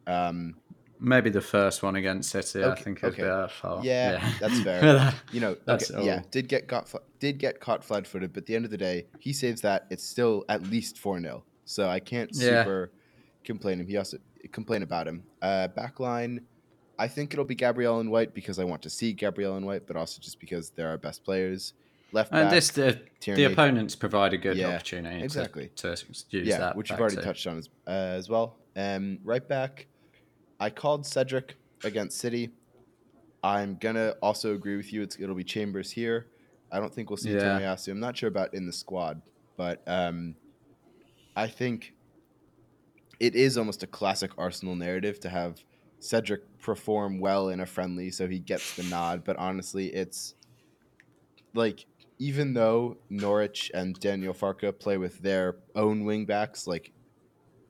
[0.07, 0.55] Um,
[1.03, 3.23] Maybe the first one against City, okay, I think, okay.
[3.23, 3.47] Yeah,
[3.83, 5.13] yeah, that's fair.
[5.31, 8.55] you know, that's okay, yeah, did get caught, did get caught flat-footed, but at the
[8.55, 9.87] end of the day, he saves that.
[9.89, 13.45] It's still at least four 0 So I can't super yeah.
[13.45, 13.87] complain him.
[13.87, 14.17] He also
[14.51, 15.23] complain about him.
[15.41, 16.41] Uh, backline,
[16.99, 19.87] I think it'll be Gabriel and White because I want to see Gabriel and White,
[19.87, 21.73] but also just because they're our best players.
[22.13, 26.05] Left back, and this the, the opponents provide a good yeah, opportunity exactly to, to
[26.29, 28.57] use yeah, that, which you've already touched on as, uh, as well.
[28.75, 29.87] Um, right back,
[30.59, 31.55] I called Cedric
[31.85, 32.49] against City.
[33.43, 35.01] I'm gonna also agree with you.
[35.03, 36.27] It's, it'll be Chambers here.
[36.69, 37.59] I don't think we'll see yeah.
[37.59, 37.91] Tomiyasu.
[37.91, 39.21] I'm not sure about in the squad,
[39.55, 40.35] but um,
[41.35, 41.93] I think
[43.19, 45.63] it is almost a classic Arsenal narrative to have
[45.99, 49.23] Cedric perform well in a friendly, so he gets the nod.
[49.23, 50.35] But honestly, it's
[51.53, 51.85] like
[52.17, 56.91] even though Norwich and Daniel Farke play with their own wing backs, like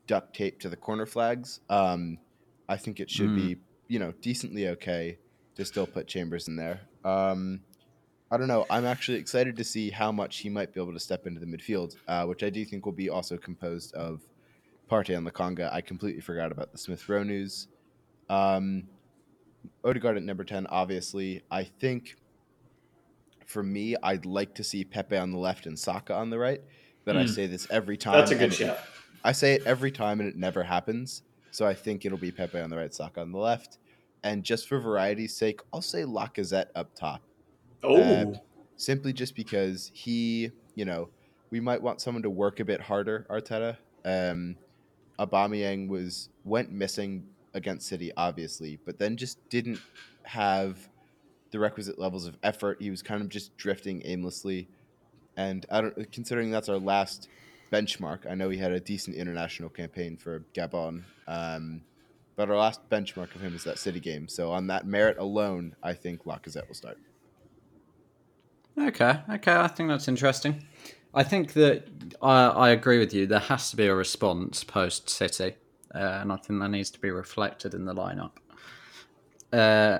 [0.07, 1.61] duct tape to the corner flags.
[1.69, 2.17] Um,
[2.67, 3.35] I think it should mm.
[3.35, 5.17] be you know decently okay
[5.55, 6.81] to still put Chambers in there.
[7.03, 7.61] Um,
[8.31, 8.65] I don't know.
[8.69, 11.45] I'm actually excited to see how much he might be able to step into the
[11.45, 14.21] midfield, uh, which I do think will be also composed of
[14.89, 15.71] Partey and Lokonga.
[15.71, 17.67] I completely forgot about the Smith Rowe news.
[18.29, 18.83] Um,
[19.83, 21.43] Odegaard at number 10, obviously.
[21.51, 22.15] I think
[23.45, 26.61] for me, I'd like to see Pepe on the left and Saka on the right,
[27.03, 27.19] but mm.
[27.19, 27.29] I hmm.
[27.29, 28.13] say this every time.
[28.13, 28.79] That's a good shot.
[29.25, 31.23] I say it every time and it never happens.
[31.51, 33.77] So I think it'll be Pepe on the right, Saka on the left.
[34.23, 37.21] And just for variety's sake, I'll say Lacazette up top.
[37.83, 38.35] Oh.
[38.77, 41.09] Simply just because he, you know,
[41.51, 43.77] we might want someone to work a bit harder, Arteta.
[44.03, 44.55] Um,
[45.19, 49.79] Aubameyang was went missing against City, obviously, but then just didn't
[50.23, 50.89] have
[51.51, 52.77] the requisite levels of effort.
[52.81, 54.67] He was kind of just drifting aimlessly.
[55.37, 57.27] And I don't considering that's our last
[57.71, 58.29] benchmark.
[58.29, 61.81] I know he had a decent international campaign for Gabon, um,
[62.35, 64.27] but our last benchmark of him is that City game.
[64.27, 66.97] So on that merit alone, I think Lacazette will start.
[68.77, 70.63] Okay, okay, I think that's interesting.
[71.13, 71.87] I think that
[72.21, 73.27] I, I agree with you.
[73.27, 75.55] There has to be a response post City,
[75.93, 78.31] uh, and I think that needs to be reflected in the lineup.
[79.51, 79.99] Uh,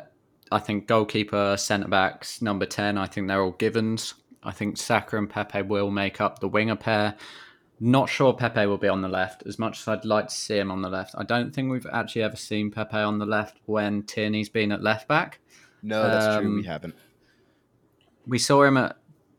[0.52, 2.98] I think goalkeeper, centre backs, number ten.
[2.98, 4.14] I think they're all givens.
[4.44, 7.16] I think Saka and Pepe will make up the winger pair.
[7.80, 10.58] Not sure Pepe will be on the left as much as I'd like to see
[10.58, 11.16] him on the left.
[11.18, 14.84] I don't think we've actually ever seen Pepe on the left when Tierney's been at
[14.84, 15.40] left back.
[15.82, 16.54] No, that's um, true.
[16.54, 16.96] We um, haven't.
[18.28, 18.98] We saw him at,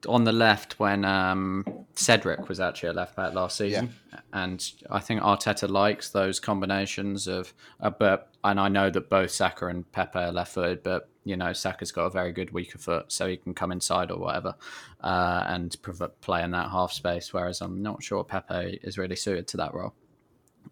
[0.08, 1.64] on the left when um,
[1.94, 4.20] Cedric was actually a left back last season, yeah.
[4.32, 7.52] and I think Arteta likes those combinations of.
[7.80, 11.36] Uh, but and I know that both Saka and Pepe are left footed, but you
[11.36, 14.54] know Saka's got a very good weaker foot, so he can come inside or whatever,
[15.02, 15.76] uh, and
[16.20, 17.32] play in that half space.
[17.32, 19.94] Whereas I'm not sure Pepe is really suited to that role.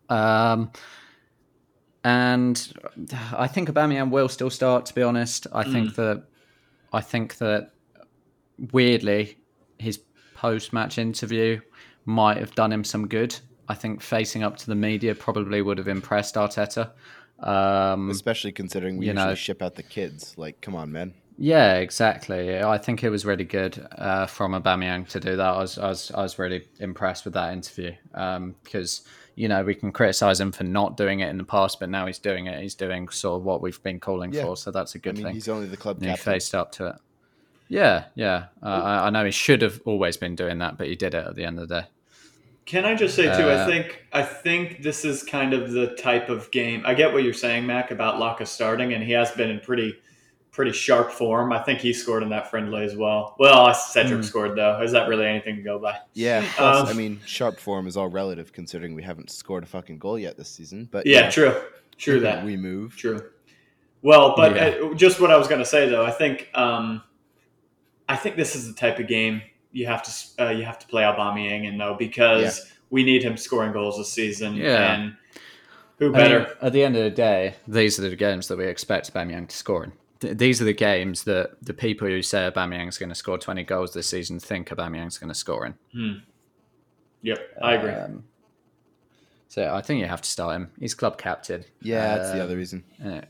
[0.09, 0.73] Um,
[2.03, 2.73] and
[3.33, 4.87] I think Aubameyang will still start.
[4.87, 5.73] To be honest, I mm.
[5.73, 6.25] think that
[6.93, 7.73] I think that
[8.73, 9.39] weirdly
[9.79, 10.01] his
[10.35, 11.61] post-match interview
[12.05, 13.37] might have done him some good.
[13.69, 16.91] I think facing up to the media probably would have impressed Arteta.
[17.39, 20.35] Um, Especially considering we usually know, ship out the kids.
[20.37, 21.15] Like, come on, man.
[21.39, 22.61] Yeah, exactly.
[22.61, 25.47] I think it was really good uh, from Aubameyang to do that.
[25.47, 29.03] I was, I was, I was really impressed with that interview um, because
[29.37, 32.07] you know we can criticize him for not doing it in the past, but now
[32.07, 32.61] he's doing it.
[32.61, 34.43] He's doing sort of what we've been calling yeah.
[34.43, 35.35] for, so that's a good I mean, thing.
[35.35, 36.11] He's only the club captain.
[36.11, 36.97] He faced up to it.
[37.71, 38.47] Yeah, yeah.
[38.63, 41.25] Uh, I, I know he should have always been doing that, but he did it
[41.25, 41.87] at the end of the day.
[42.67, 43.49] Can I just say too?
[43.49, 46.83] Uh, I think I think this is kind of the type of game.
[46.85, 49.95] I get what you're saying, Mac, about Laka starting, and he has been in pretty
[50.51, 51.53] pretty sharp form.
[51.53, 53.37] I think he scored in that friendly as well.
[53.39, 54.25] Well, Cedric mm.
[54.25, 54.83] scored though.
[54.83, 55.99] Is that really anything to go by?
[56.15, 56.45] Yeah.
[56.57, 59.99] Plus, um, I mean, sharp form is all relative considering we haven't scored a fucking
[59.99, 60.89] goal yet this season.
[60.91, 61.61] But yeah, yeah true,
[61.97, 62.97] true that we move.
[62.97, 63.31] True.
[64.03, 64.87] Well, but yeah.
[64.87, 67.03] uh, just what I was going to say though, I think um,
[68.11, 69.41] I think this is the type of game
[69.73, 72.73] you have to uh, you have to play Aubameyang in though because yeah.
[72.91, 74.57] we need him scoring goals this season.
[74.57, 74.95] Yeah.
[74.95, 75.17] And
[75.99, 76.41] who better?
[76.41, 79.13] I mean, at the end of the day, these are the games that we expect
[79.13, 79.93] Aubameyang to score in.
[80.19, 83.39] Th- these are the games that the people who say Aubameyang is going to score
[83.39, 85.75] 20 goals this season think Aubameyang is going to score in.
[85.93, 86.19] Hmm.
[87.23, 87.93] Yep, I agree.
[87.93, 88.25] Um,
[89.49, 90.73] so I think you have to start him.
[90.81, 91.65] He's club captain.
[91.81, 92.83] Yeah, that's the Um, other reason.
[93.05, 93.21] Uh,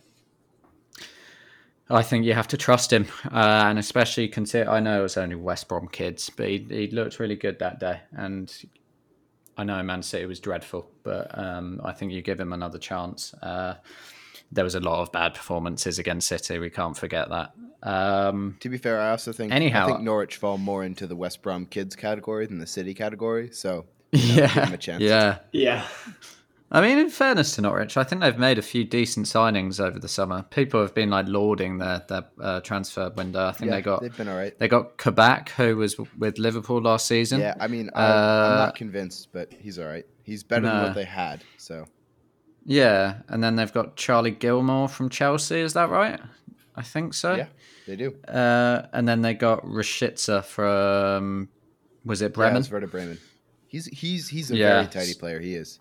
[1.91, 4.71] I think you have to trust him, uh, and especially consider.
[4.71, 7.81] I know it was only West Brom kids, but he, he looked really good that
[7.81, 8.01] day.
[8.13, 8.53] And
[9.57, 13.35] I know Man City was dreadful, but um, I think you give him another chance.
[13.35, 13.75] Uh,
[14.53, 16.59] there was a lot of bad performances against City.
[16.59, 17.53] We can't forget that.
[17.83, 21.17] Um, To be fair, I also think Anyhow- I think Norwich fall more into the
[21.17, 23.51] West Brom kids category than the City category.
[23.53, 25.03] So give yeah, him a chance.
[25.03, 25.39] yeah.
[25.53, 25.87] Yeah,
[26.73, 29.99] I mean, in fairness to Norwich, I think they've made a few decent signings over
[29.99, 30.45] the summer.
[30.51, 33.47] People have been like lauding their their uh, transfer window.
[33.47, 34.57] I think yeah, they got they've been all right.
[34.59, 37.41] they got Kabak, who was with Liverpool last season.
[37.41, 40.07] Yeah, I mean, I, I'm Uh, not convinced, but he's all right.
[40.23, 41.43] He's better than what they had.
[41.57, 41.87] So
[42.65, 45.59] Yeah, and then they've got Charlie Gilmour from Chelsea.
[45.61, 46.21] Is that right?
[46.77, 47.35] I think so.
[47.35, 47.47] yeah,
[47.89, 48.15] they do.
[48.29, 51.49] Uh, and then they got Rashica from
[52.05, 52.63] was it Bremen?
[52.63, 53.19] Yeah, Werder Bremen.
[53.67, 54.83] He's he's he's a Yeah.
[54.83, 55.41] very tidy player.
[55.41, 55.81] He is.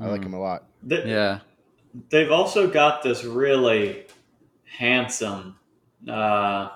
[0.00, 0.64] I like him a lot.
[0.82, 1.40] They, yeah.
[2.10, 4.06] they've also got this really
[4.64, 5.56] handsome
[6.08, 6.68] uh,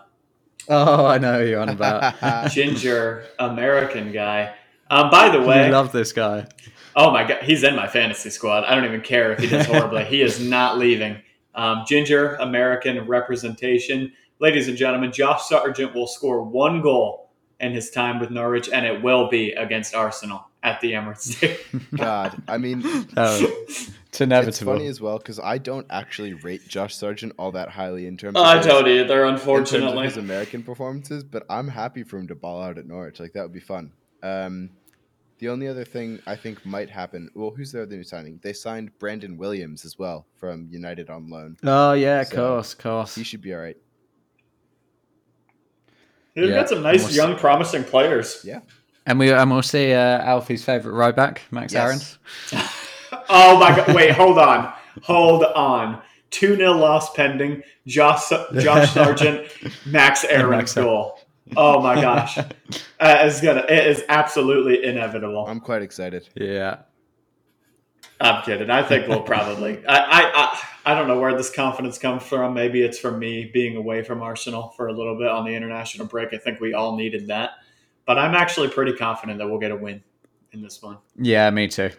[0.68, 2.50] Oh, I know who you're on about.
[2.50, 4.54] ginger American guy.
[4.90, 6.46] Um, by the way, I love this guy.
[6.94, 8.64] Oh my god, he's in my fantasy squad.
[8.64, 10.04] I don't even care if he does horribly.
[10.04, 11.18] he is not leaving.
[11.54, 15.12] Um, ginger American representation, ladies and gentlemen.
[15.12, 19.52] Josh Sargent will score one goal in his time with Norwich, and it will be
[19.52, 21.86] against Arsenal at the Emirates Stadium.
[21.96, 22.82] God, I mean,
[23.16, 27.68] Oh, it's it's funny as well because I don't actually rate Josh Sargent all that
[27.70, 28.36] highly in terms.
[28.36, 30.04] I of don't either, in terms of unfortunately.
[30.06, 33.20] his American performances, but I'm happy for him to ball out at Norwich.
[33.20, 33.92] Like that would be fun.
[34.22, 34.70] Um,
[35.38, 37.30] the only other thing I think might happen.
[37.34, 38.40] Well, who's their other new signing?
[38.42, 41.56] They signed Brandon Williams as well from United on loan.
[41.62, 43.14] oh yeah, of So, course, of course.
[43.14, 43.76] He should be all right.
[46.34, 48.40] They've Yeah, got some nice, almost- young, promising players.
[48.44, 48.60] Yeah.
[49.06, 52.18] And we and we'll see uh, Alfie's favourite right back, Max Yes.
[52.52, 52.72] Aarons.
[53.28, 53.94] Oh my god!
[53.94, 56.02] Wait, hold on, hold on.
[56.30, 57.62] Two 0 loss pending.
[57.86, 59.48] Josh Josh Sargent,
[59.86, 61.18] Max Aarons goal.
[61.56, 62.44] Oh my gosh, uh,
[63.00, 63.64] it's gonna.
[63.68, 65.46] It is absolutely inevitable.
[65.46, 66.28] I'm quite excited.
[66.34, 66.78] Yeah.
[68.20, 68.70] I'm kidding.
[68.70, 69.84] I think we'll probably.
[69.88, 72.54] I, I I I don't know where this confidence comes from.
[72.54, 76.06] Maybe it's from me being away from Arsenal for a little bit on the international
[76.08, 76.34] break.
[76.34, 77.50] I think we all needed that,
[78.06, 80.02] but I'm actually pretty confident that we'll get a win
[80.52, 80.98] in this one.
[81.16, 81.90] Yeah, me too.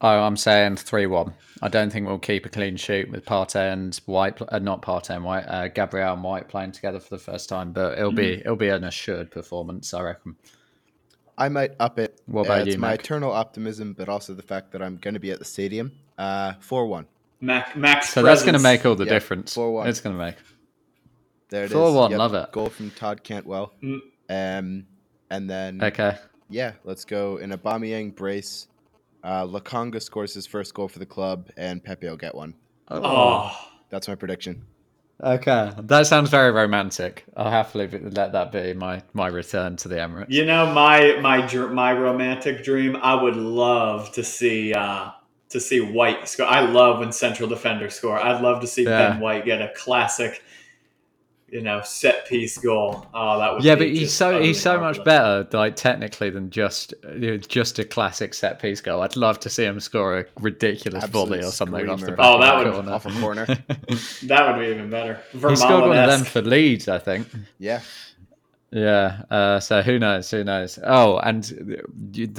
[0.00, 1.34] Oh, I'm saying three one.
[1.62, 5.10] I don't think we'll keep a clean sheet with Partey and White, uh, not Partey
[5.16, 7.72] and White, uh, Gabriel and White playing together for the first time.
[7.72, 10.36] But it'll be it'll be an assured performance, I reckon.
[11.38, 12.20] I might up it.
[12.26, 13.00] What Uh, about it's you, my Mac?
[13.00, 15.92] eternal optimism, but also the fact that I'm going to be at the stadium.
[16.18, 17.06] Uh, four one.
[17.40, 18.10] Mac, Max.
[18.10, 19.54] So that's going to make all the Yeah, difference.
[19.54, 19.86] 4-1.
[19.88, 20.36] It's going to make.
[21.50, 21.76] There it is.
[21.76, 22.50] 4-1, love it.
[22.52, 23.74] Goal from Todd Cantwell.
[23.82, 24.00] Mm.
[24.30, 24.86] Um,
[25.30, 26.16] and then Okay.
[26.48, 28.68] yeah, let's go in a Aubameyang brace.
[29.22, 32.54] Uh, Lokonga scores his first goal for the club, and Pepe will get one.
[32.90, 33.50] Oh,
[33.88, 34.64] That's my prediction.
[35.22, 35.70] Okay.
[35.78, 37.24] That sounds very romantic.
[37.36, 40.26] I'll happily be- let that be my my return to the Emirates.
[40.28, 42.96] you know my my my romantic dream.
[42.96, 45.10] I would love to see uh,
[45.50, 46.46] to see White score.
[46.46, 48.18] I love when central defenders score.
[48.18, 49.12] I'd love to see Yeah.
[49.12, 50.42] Ben White get a classic,
[51.48, 53.06] you know, set piece goal.
[53.14, 56.50] Oh, that would Yeah, be but he's so he's so much better, like technically, than
[56.50, 59.02] just you know, just a classic set piece goal.
[59.02, 62.34] I'd love to see him score a ridiculous volley or something off the back Oh,
[62.34, 62.92] of that the would- corner.
[62.92, 63.46] Off a corner.
[64.28, 65.20] That would be even better.
[65.32, 67.28] he scored one of them for Leeds, I think.
[67.58, 67.80] yeah,
[68.72, 69.22] Yeah.
[69.30, 70.30] Uh, so who knows?
[70.30, 70.78] Who knows?
[70.82, 71.44] Oh, and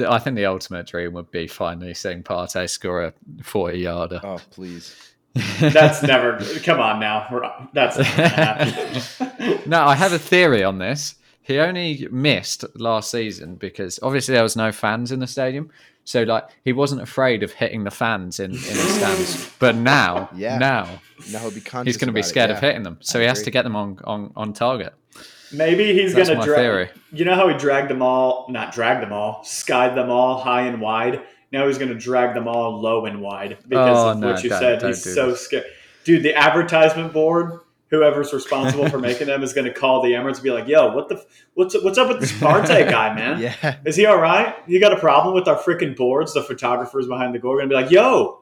[0.07, 3.13] I think the ultimate dream would be finally seeing Partey score a
[3.43, 4.19] forty-yarder.
[4.23, 4.95] oh please.
[5.59, 6.39] That's never.
[6.63, 7.27] Come on now.
[7.31, 11.15] We're, that's not no, I have a theory on this.
[11.41, 15.69] He only missed last season because obviously there was no fans in the stadium.
[16.05, 19.51] So like he wasn't afraid of hitting the fans in, in the stands.
[19.59, 20.57] But now, Yeah.
[20.57, 22.55] now Now he'll be he's going to be about it, scared yeah.
[22.55, 22.97] of hitting them.
[23.01, 24.93] So I he has to get them on, on, on target.
[25.51, 26.89] Maybe he's gonna drag.
[27.11, 30.61] You know how he dragged them all, not dragged them all, skied them all high
[30.61, 31.21] and wide.
[31.55, 34.49] Now he's gonna drag them all low and wide because Oh, of no, what you
[34.49, 34.79] don't- said.
[34.79, 35.41] don't he's so this.
[35.41, 35.63] scared.
[36.03, 40.43] Dude, the advertisement board, whoever's responsible for making them, is gonna call the Emirates and
[40.43, 43.39] be like, "Yo, what the, what's what's up with this Partey guy, man?
[43.39, 44.53] Yeah, Is he all right?
[44.67, 46.33] You got a problem with our freaking boards?
[46.33, 48.41] The photographers behind the goal are gonna be like, "Yo,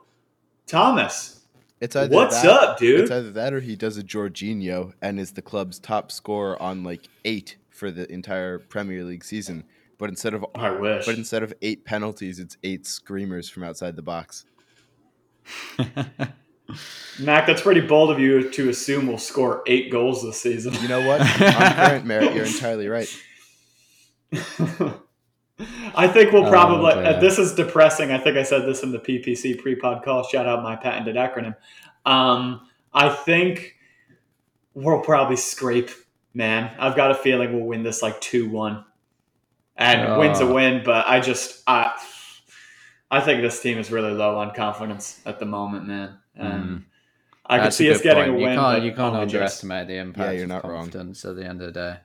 [0.68, 1.42] Thomas,
[1.80, 5.20] it's either what's that, up, dude?" It's either that or he does a Jorginho and
[5.20, 9.64] is the club's top scorer on like eight for the entire Premier League season.
[9.98, 11.06] But instead of I wish.
[11.06, 14.46] but instead of eight penalties, it's eight screamers from outside the box.
[17.20, 20.74] Mac, that's pretty bold of you to assume we'll score eight goals this season.
[20.82, 21.22] You know what?
[21.22, 23.08] On current merit, you're entirely right.
[25.96, 26.94] I think we'll Oh, probably.
[26.96, 27.04] dear.
[27.14, 28.12] uh, this is depressing.
[28.12, 30.24] I think I said this in the PPC pre-pod call.
[30.24, 31.56] Shout out my patented acronym.
[32.06, 33.76] Um, I think
[34.74, 35.92] we'll probably scrape.
[36.34, 38.84] Man, I've got a feeling we'll win this like two one,
[39.76, 40.20] and Oh.
[40.20, 40.82] win's a win.
[40.86, 41.92] But I just, I,
[43.12, 46.18] I think this team is really low on confidence at the moment, man.
[46.36, 46.86] And
[47.46, 48.42] I could That's see a us getting point.
[48.42, 48.54] a win.
[48.54, 50.84] You can't, you can't underestimate the impact you're of not wrong.
[50.84, 51.98] confidence at the end of the day.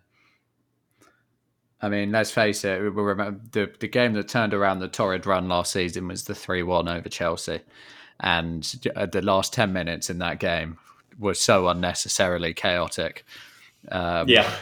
[1.81, 2.81] I mean, let's face it.
[2.83, 6.35] We remember the the game that turned around the torrid run last season was the
[6.35, 7.61] three one over Chelsea,
[8.19, 10.79] and uh, the last ten minutes in that game
[11.21, 13.25] were so unnecessarily chaotic.
[13.93, 14.53] Um, Yeah,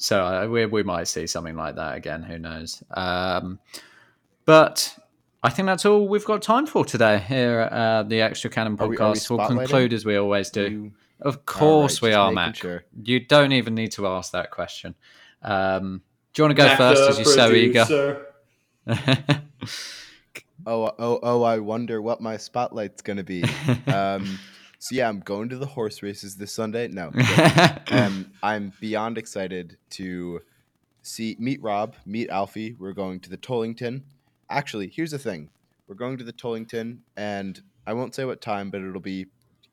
[0.00, 2.22] so uh, we we might see something like that again.
[2.22, 2.82] Who knows?
[2.90, 3.58] Um,
[4.44, 4.96] but
[5.42, 8.76] I think that's all we've got time for today here at uh, the Extra Cannon
[8.80, 9.30] Are we- we podcast.
[9.30, 10.62] we'll conclude as we always do.
[10.70, 12.56] You- Of course All right, we are, making Mac.
[12.56, 12.84] sure.
[13.04, 14.94] You don't even need to ask that question.
[15.42, 16.00] Um,
[16.32, 18.26] do you want to go Mac first as you're so eager?
[20.66, 21.42] Oh, oh, oh!
[21.42, 23.42] I wonder what my spotlight's gonna be.
[23.86, 24.38] Um,
[24.80, 26.88] so yeah, I'm going to the horse races this Sunday.
[26.88, 27.12] No,
[27.90, 30.40] um, I'm beyond excited to
[31.02, 32.74] see meet Rob, meet Alfie.
[32.78, 34.02] We're going to the Tollington.
[34.48, 35.50] Actually, here's the thing:
[35.86, 39.26] we're going to the Tollington, and I won't say what time, but it'll be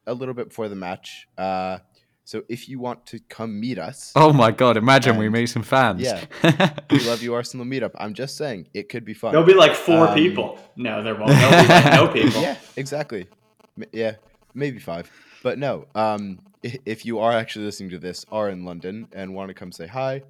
[0.06, 1.28] a little bit before the match.
[1.38, 1.80] Uh,
[2.24, 4.76] so if you want to come meet us, oh my god!
[4.78, 6.02] Imagine we And- meet some fans.
[6.02, 6.26] yeah.
[6.92, 7.92] we love you Arsenal meetup.
[7.98, 9.32] I'm just saying it could be fun.
[9.32, 10.60] There'll be like four Um, people.
[10.76, 11.30] No, there won't.
[11.30, 12.42] There'll be like no people.
[12.42, 13.28] yeah, exactly.
[13.94, 14.16] Yeah,
[14.58, 15.10] maybe five.
[15.44, 19.50] But no, um, if you are actually listening to this, are in London and want
[19.50, 20.24] to come say hi,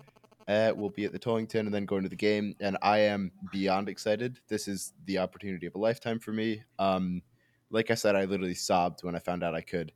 [0.48, 2.56] uh, we'll be at the Tollington and then going to the game.
[2.60, 4.40] And I am beyond excited.
[4.48, 6.64] This is the opportunity of a lifetime for me.
[6.78, 7.22] Um,
[7.70, 9.92] like I said, I literally sobbed when I found out I could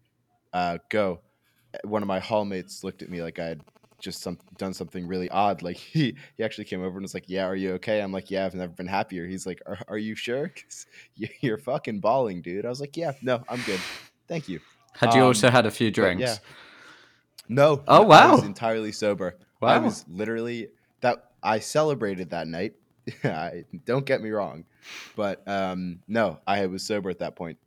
[0.54, 1.22] uh, go.
[1.84, 3.62] One of my hallmates looked at me like I had
[4.00, 5.62] just some, done something really odd.
[5.62, 8.30] Like he, he actually came over and was like, "Yeah, are you okay?" I'm like,
[8.32, 10.48] "Yeah, I've never been happier." He's like, "Are, are you sure?
[10.56, 13.80] 'Cause you- you're fucking bawling, dude." I was like, "Yeah, no, I'm good.
[14.32, 14.62] Thank you."
[14.94, 16.22] Had you Um, also had a few drinks?
[16.22, 16.36] yeah.
[17.50, 17.84] No.
[17.88, 18.30] Oh, wow!
[18.30, 19.36] I was entirely sober.
[19.62, 20.70] I was literally
[21.02, 21.32] that.
[21.44, 22.74] I celebrated that night.
[23.26, 24.64] I, don't get me wrong,
[25.16, 27.58] but um, no, I was sober at that point.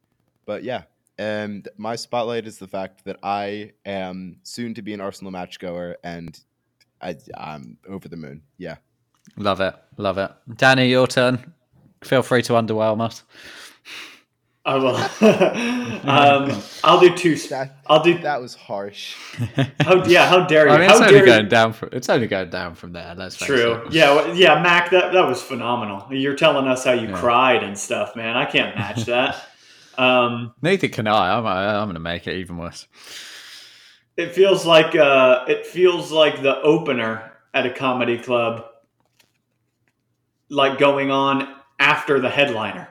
[0.46, 0.82] But yeah,
[1.18, 5.58] and my spotlight is the fact that I am soon to be an Arsenal match
[5.58, 6.38] goer, and
[7.02, 8.42] I, I'm over the moon.
[8.58, 8.76] Yeah.
[9.36, 10.30] Love it, love it.
[10.56, 11.52] Danny, your turn.
[12.02, 13.22] Feel free to underwhelm us.
[14.66, 14.96] I will.
[16.08, 17.36] um, I'll do two.
[17.36, 18.16] sp- That I'll do.
[18.18, 19.14] that was harsh.
[19.80, 20.72] How, yeah, how dare you?
[20.72, 21.32] I mean, how it's only dare you?
[21.32, 23.14] going down from it's only going down from there.
[23.14, 23.74] Let's True.
[23.86, 23.92] it.
[23.92, 24.90] Yeah, well, yeah, Mac.
[24.90, 26.06] That that was phenomenal.
[26.10, 27.20] You're telling us how you Yeah.
[27.20, 28.36] cried and stuff, man.
[28.38, 29.36] I can't match that.
[29.98, 31.36] um, Neither can I.
[31.36, 32.86] I'm, I'm going to make it even worse.
[34.16, 38.64] it feels like uh, it feels like the opener at a comedy club,
[40.48, 42.88] like going on after the headliner.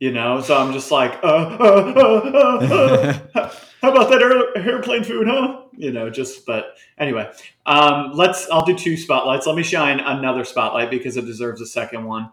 [0.00, 4.66] You know, so I'm just like, uh, uh, uh, uh, uh, how about that air,
[4.68, 5.62] airplane food, huh?
[5.76, 7.30] You know, just but anyway,
[7.66, 8.48] um, let's.
[8.50, 9.46] I'll do two spotlights.
[9.46, 12.30] Let me shine another spotlight because it deserves a second one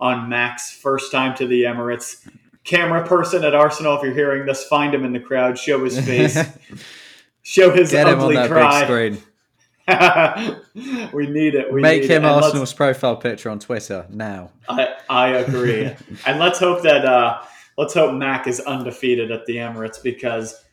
[0.00, 2.28] on Max first time to the Emirates.
[2.64, 6.00] Camera person at Arsenal, if you're hearing this, find him in the crowd, show his
[6.00, 6.36] face,
[7.42, 9.20] show his Get ugly that cry.
[11.12, 11.72] we need it.
[11.72, 12.28] We Make need him it.
[12.28, 14.50] Arsenal's profile picture on Twitter now.
[14.68, 15.94] I, I agree.
[16.26, 17.42] and let's hope that uh,
[17.78, 20.64] let's hope Mac is undefeated at the Emirates because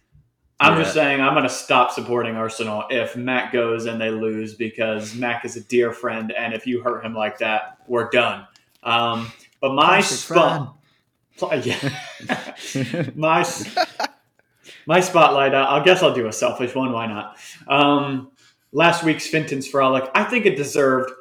[0.60, 4.56] I'm just saying I'm going to stop supporting Arsenal if Mac goes and they lose
[4.56, 8.48] because Mac is a dear friend and if you hurt him like that, we're done.
[8.82, 10.76] Um, but my spot,
[11.64, 11.92] yeah,
[13.16, 13.46] my
[14.86, 15.54] my spotlight.
[15.54, 16.92] Uh, I guess I'll do a selfish one.
[16.92, 17.38] Why not?
[17.68, 18.32] Um,
[18.74, 20.10] last week's Finton's Frolic.
[20.14, 21.12] I think it deserved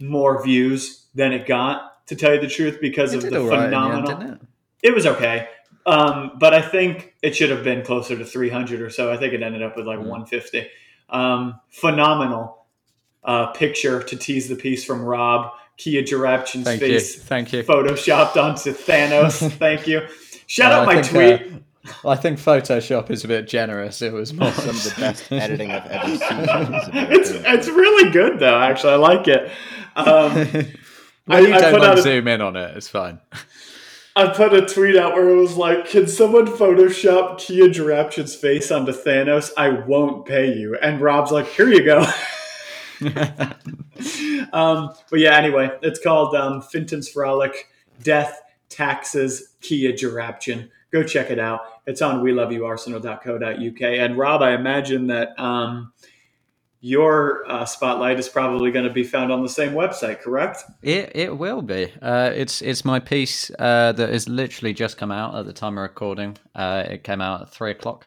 [0.00, 2.06] more views than it got.
[2.08, 4.32] To tell you the truth, because It of the all right in the end, phenomenal.
[4.32, 4.40] it?
[4.82, 5.46] it was okay,
[5.84, 9.12] um, but I think it should have been closer to 300 or so.
[9.12, 10.06] I think it ended up with like Mm.
[10.06, 10.66] 150.
[11.10, 12.64] Um, phenomenal
[13.24, 15.52] uh, picture to tease the piece from Rob.
[15.76, 16.88] Kia Joorabchian's Thank you.
[16.88, 17.62] face Thank you.
[17.62, 19.50] photoshopped onto Thanos.
[19.58, 20.00] Thank you.
[20.46, 21.42] Shout Uh, out my tweet.
[21.42, 21.58] uh,
[22.04, 24.02] I think Photoshop is a bit generous.
[24.02, 26.20] It was more Some of the best editing I've ever seen.
[27.12, 28.60] it's it's really good though.
[28.60, 29.50] Actually, I like it.
[29.96, 30.32] Um,
[31.26, 33.20] when you I- I don't put like out a- zoom in on it, it's fine.
[34.16, 38.72] I put a tweet out where it was like, "Can someone Photoshop Kia Joorabchian's face
[38.72, 39.52] onto Thanos?
[39.56, 42.00] I won't pay you." And Rob's like, "Here you go."
[44.52, 47.68] um, but yeah, anyway, it's called um, Finton's Frolic:
[48.02, 50.68] Death, Taxes, Kia Joorabchian.
[50.90, 51.60] Go check it out.
[51.86, 53.82] It's on WeLoveYouArsenal.co.uk.
[53.82, 55.92] And Rob, I imagine that um,
[56.80, 60.62] your uh, spotlight is probably going to be found on the same website, correct?
[60.82, 61.92] It it will be.
[62.00, 65.76] Uh, it's it's my piece uh, that has literally just come out at the time
[65.76, 66.36] of recording.
[66.54, 68.06] Uh, it came out at three o'clock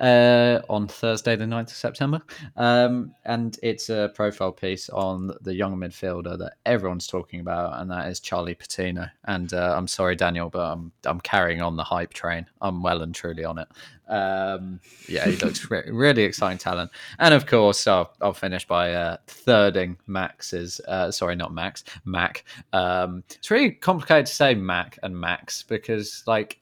[0.00, 2.22] uh, on Thursday, the 9th of September,
[2.56, 7.90] um, and it's a profile piece on the young midfielder that everyone's talking about, and
[7.90, 9.06] that is Charlie Patino.
[9.24, 12.46] And uh, I'm sorry, Daniel, but I'm I'm carrying on the hype train.
[12.60, 13.68] I'm well and truly on it.
[14.08, 18.92] Um, yeah, he looks re- really exciting talent, and of course, I'll, I'll finish by
[18.92, 20.80] uh, thirding Max's.
[20.86, 22.44] Uh, sorry, not Max, Mac.
[22.72, 26.60] Um, it's really complicated to say Mac and Max because, like,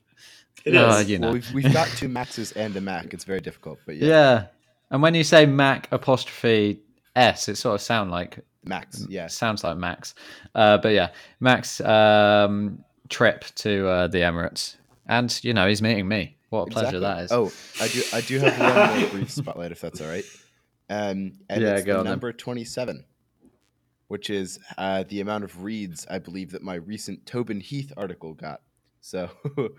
[0.66, 1.08] It uh, is.
[1.08, 3.14] you know, Well, we've, we've got two Maxes and a Mac.
[3.14, 4.46] It's very difficult, but yeah, yeah.
[4.90, 6.80] And when you say Mac apostrophe
[7.14, 9.06] S, it sort of sound like Max.
[9.08, 10.14] Yeah, sounds like Max.
[10.54, 16.08] Uh, but yeah, Max um, trip to uh, the Emirates, and you know he's meeting
[16.08, 16.36] me.
[16.50, 17.32] What a pleasure that is.
[17.32, 18.02] Oh, I do.
[18.12, 20.24] I do have one more brief spotlight, if that's all right.
[20.88, 22.12] Um, and Yeah, it's go the on then.
[22.12, 23.04] number twenty-seven,
[24.08, 28.34] which is uh, the amount of reads I believe that my recent Tobin Heath article
[28.34, 28.62] got.
[29.00, 29.30] So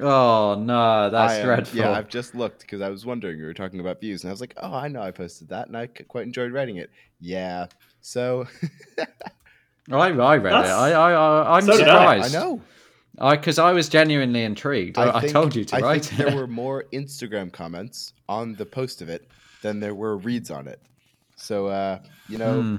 [0.00, 1.78] Oh no, that's I am- dreadful.
[1.78, 4.32] Yeah, I've just looked because I was wondering we were talking about views, and I
[4.32, 6.90] was like, oh, I know I posted that, and I quite enjoyed writing it.
[7.20, 7.66] Yeah,
[8.00, 8.46] so
[9.90, 10.42] I, I read it.
[10.44, 12.20] That's- I, I, I I'm So did I.
[12.22, 12.34] surprised.
[12.36, 12.62] I know.
[13.18, 14.96] I because I was genuinely intrigued.
[14.98, 16.26] I, I think- told you to I write think it.
[16.26, 19.28] there were more Instagram comments on the post of it
[19.62, 20.80] than there were reads on it.
[21.36, 22.76] So uh, you know, Hmm.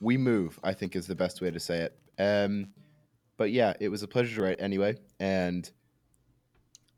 [0.00, 0.60] we move.
[0.62, 1.98] I think is the best way to say it.
[2.18, 2.68] Um,
[3.38, 5.68] but yeah, it was a pleasure to write anyway, and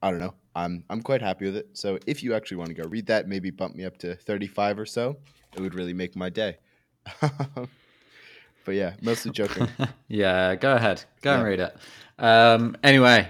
[0.07, 0.35] I don't know.
[0.55, 1.69] I'm I'm quite happy with it.
[1.73, 4.79] So if you actually want to go read that, maybe bump me up to 35
[4.79, 5.17] or so.
[5.55, 6.59] It would really make my day.
[7.21, 9.69] but yeah, mostly joking.
[10.09, 11.05] yeah, go ahead.
[11.23, 11.77] Go and read it.
[12.19, 13.29] Um, anyway,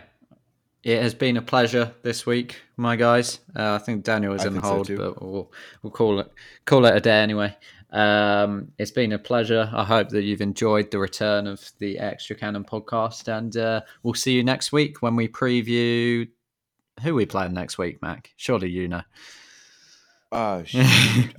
[0.83, 3.41] it has been a pleasure this week, my guys.
[3.57, 4.97] Uh, I think Daniel is I in so hold, too.
[4.99, 5.51] but we'll
[5.83, 6.31] we'll call it
[6.67, 7.57] call it a day anyway.
[7.91, 9.71] Um, it's been a pleasure.
[9.73, 14.15] I hope that you've enjoyed the return of the Extra Cannon podcast, and uh, we'll
[14.15, 16.29] see you next week when we preview
[17.03, 18.01] who we playing next week.
[18.03, 19.03] Mac, surely you know.
[20.33, 20.85] Oh shoot!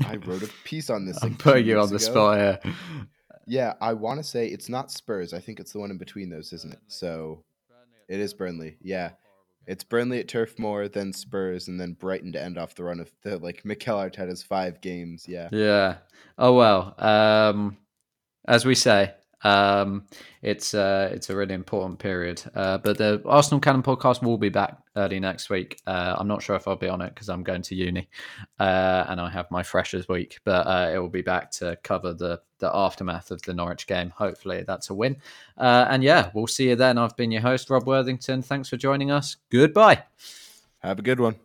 [0.05, 1.22] I wrote a piece on this.
[1.22, 2.03] I'm like putting you on the ago.
[2.03, 2.60] spot here.
[3.45, 5.34] Yeah, I want to say it's not Spurs.
[5.34, 6.80] I think it's the one in between those, isn't it?
[6.88, 7.43] So
[8.10, 8.78] it is Burnley.
[8.82, 9.12] Yeah,
[9.66, 12.99] it's Burnley at Turf Moor, then Spurs, and then Brighton to end off the run
[12.99, 15.26] of the like Mikel Arteta's five games.
[15.28, 15.97] Yeah, Yeah.
[16.38, 16.95] Oh well.
[16.97, 17.78] Um,
[18.47, 20.05] as we say, um,
[20.41, 22.41] it's uh, it's a really important period.
[22.55, 25.79] Uh, but the Arsenal Cannon podcast will be back early next week.
[25.85, 28.07] Uh, I'm not sure if I'll be on it because I'm going to uni,
[28.59, 30.39] uh, and I have my freshers week.
[30.43, 34.11] But uh, it will be back to cover the the aftermath of the Norwich game.
[34.15, 35.17] Hopefully, that's a win.
[35.57, 36.97] Uh, and yeah, we'll see you then.
[36.97, 38.41] I've been your host Rob Worthington.
[38.41, 39.38] Thanks for joining us.
[39.51, 40.03] Goodbye.
[40.79, 41.35] have a good one.